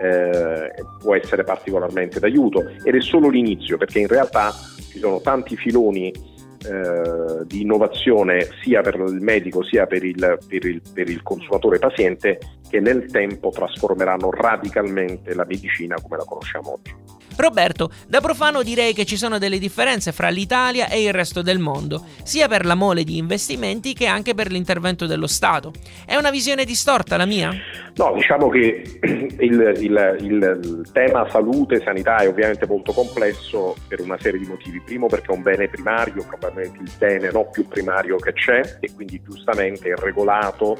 eh, 0.00 0.72
può 1.00 1.14
essere 1.14 1.44
particolarmente 1.44 2.20
d'aiuto 2.20 2.68
ed 2.82 2.94
è 2.94 3.00
solo 3.00 3.28
l'inizio 3.28 3.76
perché 3.76 3.98
in 3.98 4.06
realtà 4.06 4.52
ci 4.90 4.98
sono 4.98 5.20
tanti 5.20 5.56
filoni 5.56 6.27
eh, 6.66 7.44
di 7.46 7.62
innovazione 7.62 8.48
sia 8.62 8.80
per 8.80 8.94
il 8.94 9.20
medico 9.20 9.62
sia 9.62 9.86
per 9.86 10.04
il, 10.04 10.38
per 10.48 10.64
il, 10.64 10.82
per 10.92 11.08
il 11.08 11.22
consumatore 11.22 11.78
paziente 11.78 12.38
che 12.68 12.80
nel 12.80 13.10
tempo 13.10 13.50
trasformeranno 13.50 14.30
radicalmente 14.30 15.34
la 15.34 15.44
medicina 15.46 15.96
come 16.00 16.16
la 16.16 16.24
conosciamo 16.24 16.72
oggi. 16.72 17.17
Roberto, 17.38 17.90
da 18.06 18.20
profano 18.20 18.62
direi 18.62 18.92
che 18.92 19.04
ci 19.04 19.16
sono 19.16 19.38
delle 19.38 19.58
differenze 19.58 20.12
fra 20.12 20.28
l'Italia 20.28 20.88
e 20.88 21.02
il 21.02 21.12
resto 21.12 21.42
del 21.42 21.58
mondo, 21.58 22.04
sia 22.22 22.48
per 22.48 22.64
la 22.64 22.74
mole 22.74 23.04
di 23.04 23.16
investimenti 23.16 23.94
che 23.94 24.06
anche 24.06 24.34
per 24.34 24.50
l'intervento 24.50 25.06
dello 25.06 25.26
Stato. 25.26 25.72
È 26.04 26.16
una 26.16 26.30
visione 26.30 26.64
distorta 26.64 27.16
la 27.16 27.26
mia? 27.26 27.52
No, 27.94 28.12
diciamo 28.14 28.48
che 28.48 28.98
il, 29.02 29.72
il, 29.78 30.16
il 30.20 30.88
tema 30.92 31.28
salute 31.30 31.76
e 31.76 31.80
sanità 31.80 32.18
è 32.18 32.28
ovviamente 32.28 32.66
molto 32.66 32.92
complesso 32.92 33.76
per 33.86 34.00
una 34.00 34.16
serie 34.20 34.38
di 34.38 34.46
motivi. 34.46 34.80
Primo 34.80 35.06
perché 35.06 35.32
è 35.32 35.34
un 35.34 35.42
bene 35.42 35.68
primario, 35.68 36.24
probabilmente 36.26 36.78
il 36.82 36.90
bene 36.98 37.30
no 37.32 37.48
più 37.50 37.66
primario 37.66 38.16
che 38.16 38.32
c'è 38.32 38.78
e 38.80 38.92
quindi 38.94 39.20
giustamente 39.22 39.90
è 39.90 39.94
regolato 39.96 40.78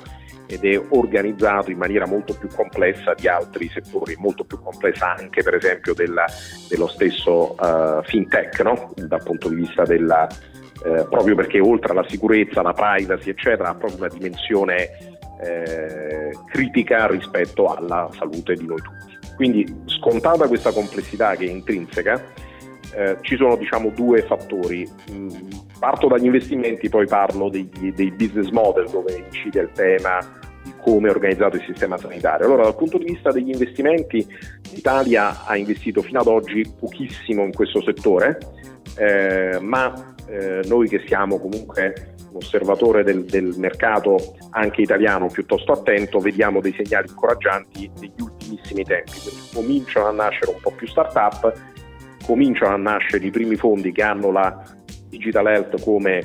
ed 0.49 0.64
è 0.64 0.81
organizzato 0.90 1.71
in 1.71 1.78
maniera 1.78 2.07
molto 2.07 2.35
più 2.35 2.49
complessa 2.49 3.14
di 3.14 3.28
altri 3.28 3.69
settori, 3.69 4.17
molto 4.19 4.45
più 4.45 4.59
complessa 4.61 5.14
anche 5.14 5.43
per 5.43 5.55
esempio 5.55 5.95
della, 5.95 6.25
dello 6.69 6.88
stesso 6.88 7.55
uh, 7.55 8.02
fintech, 8.02 8.61
no? 8.61 8.93
dal 8.97 9.23
punto 9.23 9.49
di 9.49 9.57
vista 9.57 9.83
della, 9.83 10.26
eh, 10.85 11.07
proprio 11.09 11.35
perché 11.35 11.61
oltre 11.61 11.93
alla 11.93 12.07
sicurezza, 12.09 12.61
alla 12.61 12.73
privacy, 12.73 13.31
eccetera, 13.31 13.71
ha 13.71 13.75
proprio 13.75 13.99
una 13.99 14.09
dimensione 14.09 15.17
eh, 15.40 16.31
critica 16.50 17.07
rispetto 17.07 17.67
alla 17.67 18.09
salute 18.17 18.55
di 18.55 18.67
noi 18.67 18.81
tutti. 18.81 19.17
Quindi 19.37 19.83
scontata 19.87 20.49
questa 20.49 20.73
complessità 20.73 21.35
che 21.37 21.47
è 21.47 21.50
intrinseca, 21.50 22.23
eh, 22.95 23.19
ci 23.21 23.37
sono 23.37 23.57
diciamo 23.57 23.90
due 23.90 24.23
fattori. 24.23 24.88
Mm, 25.11 25.28
parto 25.78 26.09
dagli 26.09 26.25
investimenti, 26.25 26.88
poi 26.88 27.07
parlo 27.07 27.49
dei, 27.49 27.69
dei 27.95 28.11
business 28.12 28.49
model 28.50 28.88
dove 28.88 29.25
incide 29.26 29.61
il 29.61 29.71
tema 29.73 30.38
come 30.88 31.09
è 31.09 31.11
organizzato 31.11 31.57
il 31.57 31.64
sistema 31.66 31.99
sanitario. 31.99 32.47
Allora, 32.47 32.62
dal 32.62 32.75
punto 32.75 32.97
di 32.97 33.04
vista 33.04 33.30
degli 33.30 33.50
investimenti, 33.50 34.26
l'Italia 34.73 35.45
ha 35.45 35.54
investito 35.54 36.00
fino 36.00 36.21
ad 36.21 36.26
oggi 36.26 36.64
pochissimo 36.78 37.45
in 37.45 37.52
questo 37.52 37.83
settore, 37.83 38.38
eh, 38.97 39.59
ma 39.61 40.14
eh, 40.26 40.62
noi 40.66 40.88
che 40.88 41.04
siamo 41.07 41.38
comunque 41.38 42.14
un 42.30 42.37
osservatore 42.37 43.04
del, 43.04 43.25
del, 43.25 43.54
mercato 43.59 44.16
anche 44.50 44.80
italiano 44.80 45.26
piuttosto 45.26 45.73
attento, 45.73 46.21
vediamo 46.21 46.61
dei 46.61 46.75
segnali 46.75 47.09
incoraggianti 47.09 47.90
negli 48.00 48.21
ultimissimi 48.21 48.83
tempi. 48.85 49.12
Quindi 49.21 49.40
cominciano 49.52 50.07
a 50.07 50.12
nascere 50.12 50.52
un 50.52 50.61
po' 50.61 50.73
più 50.73 50.87
start-up, 50.87 51.52
cominciano 52.25 52.73
a 52.73 52.78
nascere 52.78 53.26
i 53.26 53.30
primi 53.30 53.57
fondi 53.57 53.92
che 53.92 54.02
hanno 54.02 54.30
la 54.30 54.62
digital 55.11 55.47
health 55.49 55.83
come 55.83 56.18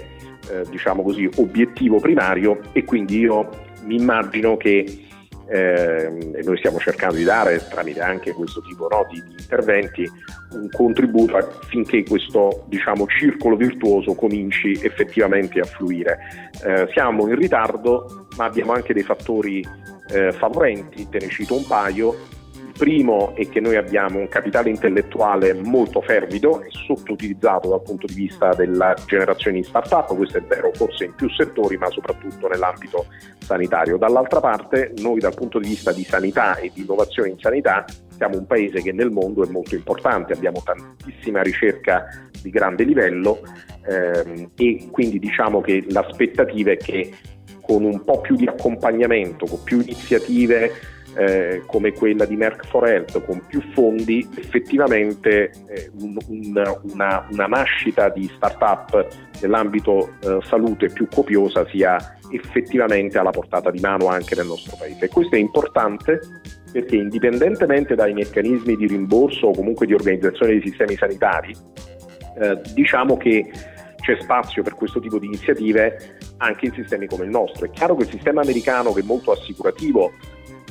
eh, 0.50 0.64
diciamo 0.70 1.04
così, 1.04 1.30
obiettivo 1.38 2.00
primario 2.00 2.60
e 2.74 2.84
quindi 2.84 3.20
io 3.20 3.63
mi 3.84 3.96
immagino 3.96 4.58
che 4.58 5.08
eh, 5.48 6.42
noi 6.44 6.58
stiamo 6.58 6.80
cercando 6.80 7.16
di 7.16 7.24
dare 7.24 7.66
tramite 7.70 8.02
anche 8.02 8.32
questo 8.32 8.62
tipo 8.62 8.88
no, 8.88 9.06
di, 9.10 9.22
di, 9.28 9.36
interventi 9.38 10.10
un 10.52 10.70
contributo 10.70 11.36
affinché 11.36 12.04
questo 12.04 12.64
diciamo, 12.68 13.06
circolo 13.08 13.56
virtuoso 13.56 14.14
cominci 14.16 14.72
effettivamente 14.82 15.60
a 15.60 15.66
fluire. 15.66 16.18
Eh, 16.66 16.88
siamo 16.94 17.28
in 17.28 17.36
ritardo 17.36 18.28
ma 18.38 18.46
abbiamo 18.46 18.72
anche 18.72 18.94
dei 18.94 19.04
fattori 19.04 19.66
eh, 20.10 20.32
favorenti, 20.32 21.08
te 21.10 21.20
ne 21.20 21.28
cito 21.28 21.56
un 21.56 21.66
paio, 21.68 22.16
primo 22.78 23.36
è 23.36 23.48
che 23.48 23.60
noi 23.60 23.76
abbiamo 23.76 24.20
un 24.20 24.28
capitale 24.28 24.70
intellettuale 24.70 25.54
molto 25.54 26.02
fervido 26.02 26.62
e 26.62 26.68
sottoutilizzato 26.70 27.70
dal 27.70 27.82
punto 27.82 28.08
di 28.08 28.14
vista 28.14 28.54
della 28.54 28.96
generazione 29.06 29.58
di 29.58 29.64
start-up, 29.64 30.16
questo 30.16 30.40
è 30.40 30.42
vero 30.42 30.72
forse 30.74 31.06
in 31.06 31.14
più 31.16 31.30
settori 31.30 31.78
ma 31.78 31.90
soprattutto 31.90 32.48
nell'ambito 32.48 33.06
sanitario. 33.40 33.98
Dall'altra 33.98 34.40
parte 34.40 34.94
noi 34.98 35.20
dal 35.20 35.34
punto 35.34 35.60
di 35.60 35.70
vista 35.70 35.92
di 35.92 36.04
sanità 36.04 36.58
e 36.58 36.72
di 36.74 36.82
innovazione 36.82 37.30
in 37.30 37.40
sanità 37.40 37.86
siamo 38.16 38.38
un 38.38 38.46
paese 38.46 38.82
che 38.82 38.92
nel 38.92 39.12
mondo 39.12 39.44
è 39.44 39.50
molto 39.50 39.76
importante, 39.76 40.34
abbiamo 40.34 40.62
tantissima 40.64 41.42
ricerca 41.42 42.06
di 42.42 42.50
grande 42.50 42.84
livello 42.84 43.42
ehm, 43.88 44.52
e 44.56 44.88
quindi 44.92 45.20
diciamo 45.20 45.62
che 45.62 45.86
l'aspettativa 45.90 46.72
è 46.72 46.78
che 46.78 47.12
con 47.62 47.86
un 47.86 48.04
po' 48.04 48.20
più 48.20 48.36
di 48.36 48.46
accompagnamento, 48.46 49.46
con 49.46 49.64
più 49.64 49.80
iniziative 49.80 50.72
eh, 51.16 51.64
come 51.66 51.92
quella 51.94 52.26
di 52.26 52.36
Merck 52.36 52.68
for 52.68 52.88
Health 52.88 53.24
con 53.26 53.46
più 53.46 53.62
fondi, 53.74 54.28
effettivamente 54.36 55.52
eh, 55.68 55.92
un, 56.00 56.18
un, 56.28 56.78
una, 56.92 57.28
una, 57.32 57.46
nascita 57.48 58.10
di 58.10 58.30
start-up 58.36 59.08
nell'ambito 59.42 60.14
eh, 60.22 60.40
salute 60.44 60.90
più 60.90 61.08
copiosa 61.08 61.68
sia 61.68 62.18
effettivamente 62.32 63.18
alla 63.18 63.30
portata 63.30 63.70
di 63.70 63.80
mano 63.80 64.08
anche 64.08 64.36
nel 64.36 64.48
nostro 64.48 64.76
paese. 64.78 65.06
E 65.06 65.10
questo 65.10 65.36
è 65.36 65.40
importante 65.40 66.20
perché 66.72 66.96
indipendentemente 66.96 67.94
dai 67.94 68.14
meccanismi 68.14 68.76
di 68.76 68.88
rimborso 68.88 69.48
o 69.48 69.54
comunque 69.54 69.86
di 69.86 69.94
organizzazione 69.94 70.54
dei 70.54 70.62
sistemi 70.64 70.96
sanitari, 70.96 71.56
eh, 72.40 72.60
diciamo 72.74 73.16
che 73.18 73.52
c'è 74.04 74.18
spazio 74.20 74.64
per 74.64 74.76
questo 74.76 75.00
tipo 75.00 75.18
di 75.18 75.28
iniziative 75.28 76.18
anche 76.38 76.66
in 76.66 76.74
sistemi 76.74 77.08
come 77.08 77.24
il 77.24 77.30
nostro. 77.30 77.66
È 77.66 77.70
chiaro 77.70 77.96
che 77.96 78.04
il 78.04 78.10
sistema 78.10 78.42
americano, 78.42 78.92
che 78.92 79.00
è 79.00 79.04
molto 79.04 79.32
assicurativo, 79.32 80.12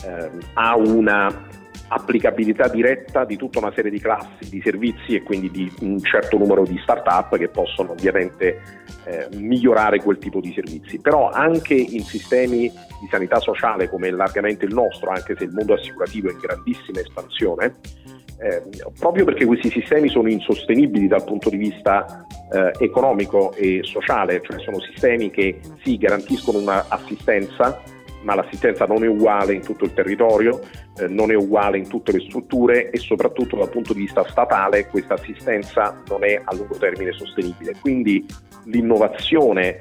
eh, 0.05 0.31
ha 0.55 0.77
una 0.77 1.61
applicabilità 1.89 2.69
diretta 2.69 3.25
di 3.25 3.37
tutta 3.37 3.59
una 3.59 3.73
serie 3.75 3.91
di 3.91 4.01
classi 4.01 4.49
di 4.49 4.63
servizi 4.63 5.15
e 5.15 5.23
quindi 5.23 5.51
di 5.51 5.71
un 5.81 6.01
certo 6.01 6.39
numero 6.39 6.65
di 6.65 6.79
start-up 6.83 7.37
che 7.37 7.49
possono 7.49 7.93
ovviamente 7.93 8.61
eh, 9.05 9.29
migliorare 9.35 10.01
quel 10.01 10.19
tipo 10.19 10.41
di 10.41 10.53
servizi. 10.55 10.99
Però 10.99 11.29
anche 11.29 11.75
in 11.75 12.03
sistemi 12.03 12.61
di 12.61 13.09
sanità 13.11 13.41
sociale 13.41 13.91
come 13.91 14.11
largamente 14.11 14.65
il 14.65 14.73
nostro, 14.73 15.11
anche 15.11 15.37
se 15.37 15.45
il 15.45 15.53
mondo 15.53 15.75
assicurativo 15.75 16.29
è 16.29 16.33
in 16.33 16.39
grandissima 16.39 17.01
espansione, 17.01 17.75
eh, 18.39 18.63
proprio 18.99 19.25
perché 19.25 19.45
questi 19.45 19.71
sistemi 19.71 20.09
sono 20.09 20.29
insostenibili 20.29 21.07
dal 21.07 21.25
punto 21.25 21.51
di 21.51 21.59
vista 21.59 22.27
eh, 22.51 22.73
economico 22.79 23.53
e 23.55 23.81
sociale, 23.83 24.41
cioè 24.43 24.59
sono 24.61 24.81
sistemi 24.81 25.31
che 25.31 25.61
sì 25.83 25.99
garantiscono 25.99 26.59
un'assistenza 26.59 27.81
ma 28.23 28.35
l'assistenza 28.35 28.87
non 28.87 29.05
è 29.05 29.07
uguale 29.07 29.55
in 29.55 29.63
tutto 29.63 29.85
il 29.85 29.93
territorio, 29.93 30.61
eh, 30.99 31.07
non 31.09 31.31
è 31.31 31.35
uguale 31.35 31.79
in 31.79 31.89
tutte 31.89 32.13
le 32.13 32.21
strutture 32.21 32.91
e 32.91 32.99
soprattutto 32.99 33.57
dal 33.57 33.71
punto 33.71 33.93
di 33.93 34.01
vista 34.01 34.25
statale 34.29 34.87
questa 34.87 35.15
assistenza 35.15 36.01
non 36.09 36.25
è 36.25 36.41
a 36.43 36.55
lungo 36.55 36.77
termine 36.77 37.13
sostenibile. 37.13 37.75
Quindi 37.81 38.25
l'innovazione 38.65 39.81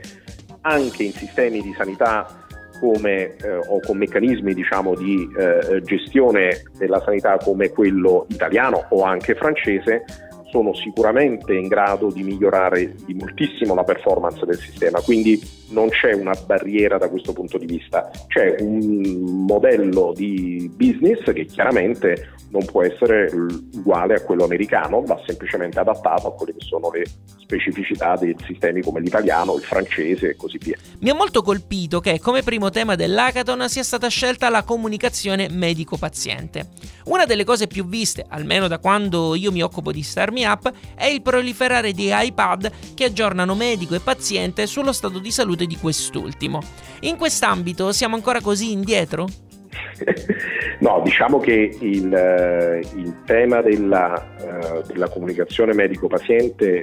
anche 0.61 1.03
in 1.03 1.11
sistemi 1.11 1.61
di 1.61 1.73
sanità 1.77 2.45
come, 2.79 3.35
eh, 3.35 3.55
o 3.67 3.79
con 3.79 3.97
meccanismi 3.97 4.53
diciamo, 4.53 4.95
di 4.95 5.27
eh, 5.37 5.81
gestione 5.83 6.63
della 6.77 6.99
sanità 7.01 7.37
come 7.37 7.69
quello 7.69 8.25
italiano 8.29 8.87
o 8.89 9.03
anche 9.03 9.35
francese 9.35 10.03
sono 10.51 10.73
sicuramente 10.75 11.53
in 11.53 11.67
grado 11.67 12.11
di 12.11 12.21
migliorare 12.23 12.93
di 13.05 13.13
moltissimo 13.13 13.73
la 13.73 13.83
performance 13.83 14.45
del 14.45 14.59
sistema, 14.59 14.99
quindi 14.99 15.39
non 15.69 15.89
c'è 15.89 16.13
una 16.13 16.33
barriera 16.45 16.97
da 16.97 17.09
questo 17.09 17.33
punto 17.33 17.57
di 17.57 17.65
vista, 17.65 18.11
c'è 18.27 18.57
un 18.59 19.45
modello 19.47 20.13
di 20.15 20.69
business 20.75 21.23
che 21.31 21.45
chiaramente 21.45 22.33
non 22.49 22.65
può 22.65 22.83
essere 22.83 23.31
uguale 23.75 24.15
a 24.15 24.21
quello 24.21 24.43
americano, 24.43 25.01
va 25.01 25.19
semplicemente 25.25 25.79
adattato 25.79 26.27
a 26.27 26.33
quelle 26.33 26.53
che 26.53 26.65
sono 26.65 26.91
le 26.91 27.05
specificità 27.37 28.15
dei 28.15 28.35
sistemi 28.45 28.81
come 28.81 28.99
l'italiano, 28.99 29.55
il 29.55 29.61
francese 29.61 30.31
e 30.31 30.35
così 30.35 30.57
via. 30.57 30.77
Mi 30.99 31.09
ha 31.09 31.13
molto 31.13 31.41
colpito 31.41 31.99
che 32.01 32.19
come 32.19 32.43
primo 32.43 32.69
tema 32.69 32.95
dell'hackathon 32.95 33.69
sia 33.69 33.83
stata 33.83 34.09
scelta 34.09 34.49
la 34.49 34.63
comunicazione 34.63 35.47
medico-paziente. 35.49 36.67
Una 37.05 37.25
delle 37.25 37.45
cose 37.45 37.67
più 37.67 37.87
viste, 37.87 38.25
almeno 38.27 38.67
da 38.67 38.79
quando 38.79 39.33
io 39.35 39.51
mi 39.51 39.61
occupo 39.61 39.91
di 39.91 40.03
Starmi 40.03 40.40
Up 40.45 40.71
è 40.95 41.05
il 41.05 41.21
proliferare 41.21 41.91
di 41.91 42.09
iPad 42.11 42.71
che 42.93 43.05
aggiornano 43.05 43.55
medico 43.55 43.95
e 43.95 43.99
paziente 43.99 44.67
sullo 44.67 44.91
stato 44.91 45.19
di 45.19 45.31
salute 45.31 45.65
di 45.65 45.77
quest'ultimo. 45.77 46.61
In 47.01 47.17
quest'ambito 47.17 47.91
siamo 47.91 48.15
ancora 48.15 48.41
così 48.41 48.71
indietro? 48.71 49.27
No, 50.81 50.99
diciamo 51.03 51.37
che 51.37 51.77
il, 51.79 52.11
eh, 52.11 52.79
il 52.95 53.21
tema 53.25 53.61
della, 53.61 54.35
uh, 54.39 54.81
della, 54.87 55.07
comunicazione 55.09 55.75
medico-paziente 55.75 56.81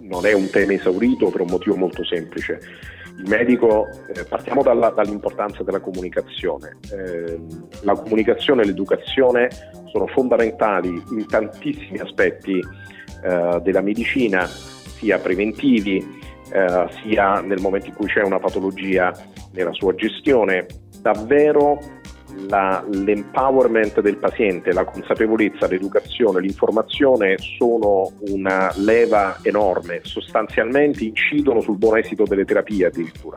non 0.00 0.26
è 0.26 0.32
un 0.32 0.50
tema 0.50 0.72
esaurito 0.72 1.30
per 1.30 1.42
un 1.42 1.46
motivo 1.50 1.76
molto 1.76 2.04
semplice. 2.04 2.58
Il 3.18 3.28
medico, 3.28 3.86
eh, 4.12 4.24
partiamo 4.24 4.62
dalla, 4.62 4.90
dall'importanza 4.90 5.62
della 5.62 5.78
comunicazione. 5.78 6.78
Eh, 6.92 7.38
la 7.82 7.94
comunicazione 7.94 8.62
e 8.62 8.66
l'educazione 8.66 9.48
sono 9.92 10.06
fondamentali 10.08 10.88
in 10.88 11.26
tantissimi 11.28 11.98
aspetti 11.98 12.58
eh, 12.58 13.60
della 13.62 13.82
medicina, 13.82 14.46
sia 14.46 15.18
preventivi, 15.18 15.98
eh, 16.52 16.88
sia 17.02 17.40
nel 17.40 17.60
momento 17.60 17.88
in 17.88 17.94
cui 17.94 18.06
c'è 18.06 18.22
una 18.22 18.38
patologia 18.38 19.12
nella 19.52 19.72
sua 19.72 19.94
gestione. 19.94 20.66
Davvero 21.00 21.78
la, 22.48 22.82
l'empowerment 22.90 24.00
del 24.00 24.16
paziente, 24.16 24.72
la 24.72 24.84
consapevolezza, 24.84 25.66
l'educazione, 25.66 26.40
l'informazione 26.40 27.36
sono 27.38 28.12
una 28.28 28.72
leva 28.76 29.38
enorme, 29.42 30.00
sostanzialmente 30.02 31.04
incidono 31.04 31.60
sul 31.60 31.76
buon 31.76 31.98
esito 31.98 32.24
delle 32.24 32.44
terapie 32.44 32.86
addirittura. 32.86 33.36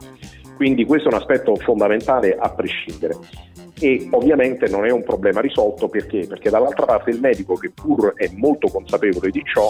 Quindi 0.55 0.85
questo 0.85 1.09
è 1.09 1.13
un 1.13 1.19
aspetto 1.19 1.55
fondamentale 1.55 2.35
a 2.37 2.49
prescindere 2.49 3.15
e 3.79 4.07
ovviamente 4.11 4.67
non 4.69 4.85
è 4.85 4.91
un 4.91 5.03
problema 5.03 5.41
risolto 5.41 5.89
perché? 5.89 6.25
perché 6.27 6.49
dall'altra 6.49 6.85
parte 6.85 7.09
il 7.09 7.19
medico 7.19 7.55
che 7.55 7.71
pur 7.71 8.13
è 8.15 8.29
molto 8.35 8.69
consapevole 8.69 9.29
di 9.31 9.43
ciò 9.43 9.69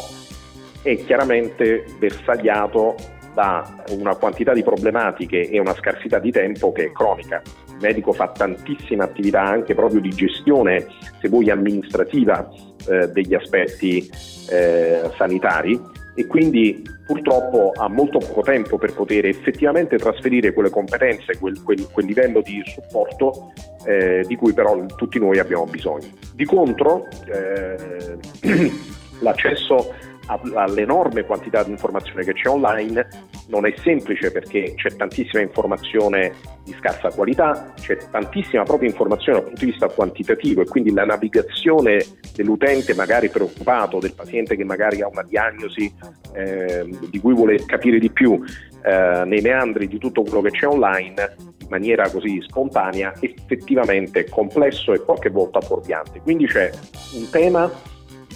è 0.83 0.95
chiaramente 0.97 1.83
bersagliato 1.97 2.95
da 3.33 3.83
una 3.89 4.15
quantità 4.15 4.53
di 4.53 4.63
problematiche 4.63 5.49
e 5.49 5.59
una 5.59 5.73
scarsità 5.73 6.19
di 6.19 6.31
tempo 6.31 6.71
che 6.71 6.85
è 6.85 6.91
cronica. 6.91 7.41
Il 7.67 7.77
medico 7.81 8.13
fa 8.13 8.29
tantissime 8.29 9.03
attività 9.03 9.41
anche 9.41 9.75
proprio 9.75 9.99
di 9.99 10.09
gestione, 10.09 10.85
se 11.19 11.27
vuoi 11.27 11.49
amministrativa, 11.49 12.47
eh, 12.87 13.07
degli 13.07 13.33
aspetti 13.33 14.09
eh, 14.49 15.09
sanitari 15.17 15.77
e 16.15 16.25
quindi 16.27 16.81
purtroppo 17.05 17.71
ha 17.75 17.87
molto 17.89 18.19
poco 18.19 18.41
tempo 18.41 18.77
per 18.77 18.93
poter 18.93 19.25
effettivamente 19.25 19.97
trasferire 19.97 20.53
quelle 20.53 20.69
competenze, 20.69 21.37
quel, 21.37 21.61
quel, 21.61 21.87
quel 21.91 22.05
livello 22.05 22.41
di 22.41 22.63
supporto 22.65 23.51
eh, 23.85 24.23
di 24.25 24.35
cui 24.35 24.53
però 24.53 24.85
tutti 24.95 25.19
noi 25.19 25.39
abbiamo 25.39 25.65
bisogno. 25.65 26.07
Di 26.33 26.45
contro 26.45 27.07
eh, 27.27 28.17
l'accesso 29.19 29.93
all'enorme 30.27 31.23
quantità 31.23 31.63
di 31.63 31.71
informazione 31.71 32.23
che 32.23 32.33
c'è 32.33 32.49
online 32.49 33.07
non 33.47 33.65
è 33.65 33.73
semplice 33.77 34.31
perché 34.31 34.73
c'è 34.75 34.95
tantissima 34.95 35.41
informazione 35.41 36.33
di 36.63 36.75
scarsa 36.79 37.09
qualità, 37.09 37.73
c'è 37.79 37.97
tantissima 38.09 38.63
propria 38.63 38.89
informazione 38.89 39.39
dal 39.39 39.47
punto 39.47 39.65
di 39.65 39.71
vista 39.71 39.87
quantitativo 39.87 40.61
e 40.61 40.65
quindi 40.65 40.91
la 40.91 41.05
navigazione 41.05 42.03
dell'utente 42.35 42.95
magari 42.95 43.29
preoccupato, 43.29 43.99
del 43.99 44.13
paziente 44.13 44.55
che 44.55 44.63
magari 44.63 45.01
ha 45.01 45.07
una 45.07 45.23
diagnosi 45.23 45.93
eh, 46.33 46.89
di 47.09 47.19
cui 47.19 47.33
vuole 47.33 47.63
capire 47.65 47.99
di 47.99 48.09
più 48.09 48.41
eh, 48.83 49.23
nei 49.25 49.41
meandri 49.41 49.87
di 49.87 49.97
tutto 49.97 50.23
quello 50.23 50.41
che 50.41 50.51
c'è 50.51 50.67
online 50.67 51.35
in 51.59 51.67
maniera 51.69 52.09
così 52.09 52.39
spontanea 52.41 53.13
effettivamente 53.19 54.29
complesso 54.29 54.93
e 54.93 54.99
qualche 54.99 55.29
volta 55.29 55.61
fuorviante. 55.61 56.21
Quindi 56.21 56.45
c'è 56.45 56.71
un 57.13 57.29
tema 57.29 57.71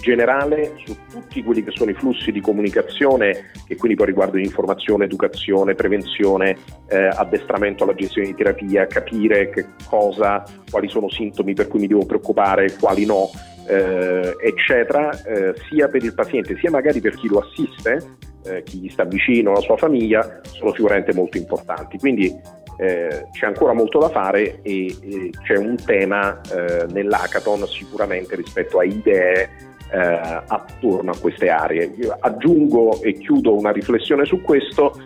generale 0.00 0.74
su 0.84 0.96
tutti 1.10 1.42
quelli 1.42 1.62
che 1.62 1.70
sono 1.70 1.90
i 1.90 1.94
flussi 1.94 2.32
di 2.32 2.40
comunicazione 2.40 3.50
che 3.66 3.76
quindi 3.76 3.96
poi 3.96 4.06
riguardano 4.06 4.42
informazione, 4.42 5.04
educazione, 5.04 5.74
prevenzione, 5.74 6.56
eh, 6.88 7.06
addestramento 7.06 7.84
alla 7.84 7.94
gestione 7.94 8.28
di 8.28 8.34
terapia, 8.34 8.86
capire 8.86 9.50
che 9.50 9.66
cosa, 9.88 10.42
quali 10.70 10.88
sono 10.88 11.08
sintomi 11.08 11.54
per 11.54 11.68
cui 11.68 11.80
mi 11.80 11.86
devo 11.86 12.06
preoccupare, 12.06 12.74
quali 12.78 13.04
no, 13.04 13.30
eh, 13.66 14.36
eccetera, 14.42 15.10
eh, 15.22 15.54
sia 15.68 15.88
per 15.88 16.02
il 16.02 16.14
paziente 16.14 16.56
sia 16.58 16.70
magari 16.70 17.00
per 17.00 17.14
chi 17.14 17.28
lo 17.28 17.38
assiste, 17.38 18.16
eh, 18.44 18.62
chi 18.64 18.78
gli 18.78 18.88
sta 18.88 19.04
vicino, 19.04 19.52
la 19.52 19.60
sua 19.60 19.76
famiglia, 19.76 20.40
sono 20.42 20.72
sicuramente 20.74 21.14
molto 21.14 21.36
importanti. 21.36 21.98
Quindi 21.98 22.34
eh, 22.78 23.26
c'è 23.32 23.46
ancora 23.46 23.72
molto 23.72 23.98
da 23.98 24.08
fare 24.08 24.60
e, 24.62 24.86
e 24.86 25.30
c'è 25.44 25.56
un 25.56 25.76
tema 25.76 26.40
eh, 26.40 26.86
nell'hackathon 26.90 27.66
sicuramente 27.66 28.34
rispetto 28.36 28.78
a 28.78 28.84
idee 28.84 29.68
eh, 29.92 30.42
attorno 30.46 31.10
a 31.10 31.18
queste 31.18 31.48
aree. 31.48 31.92
Io 31.96 32.16
aggiungo 32.18 33.02
e 33.02 33.14
chiudo 33.14 33.56
una 33.56 33.72
riflessione 33.72 34.24
su 34.24 34.40
questo, 34.40 35.00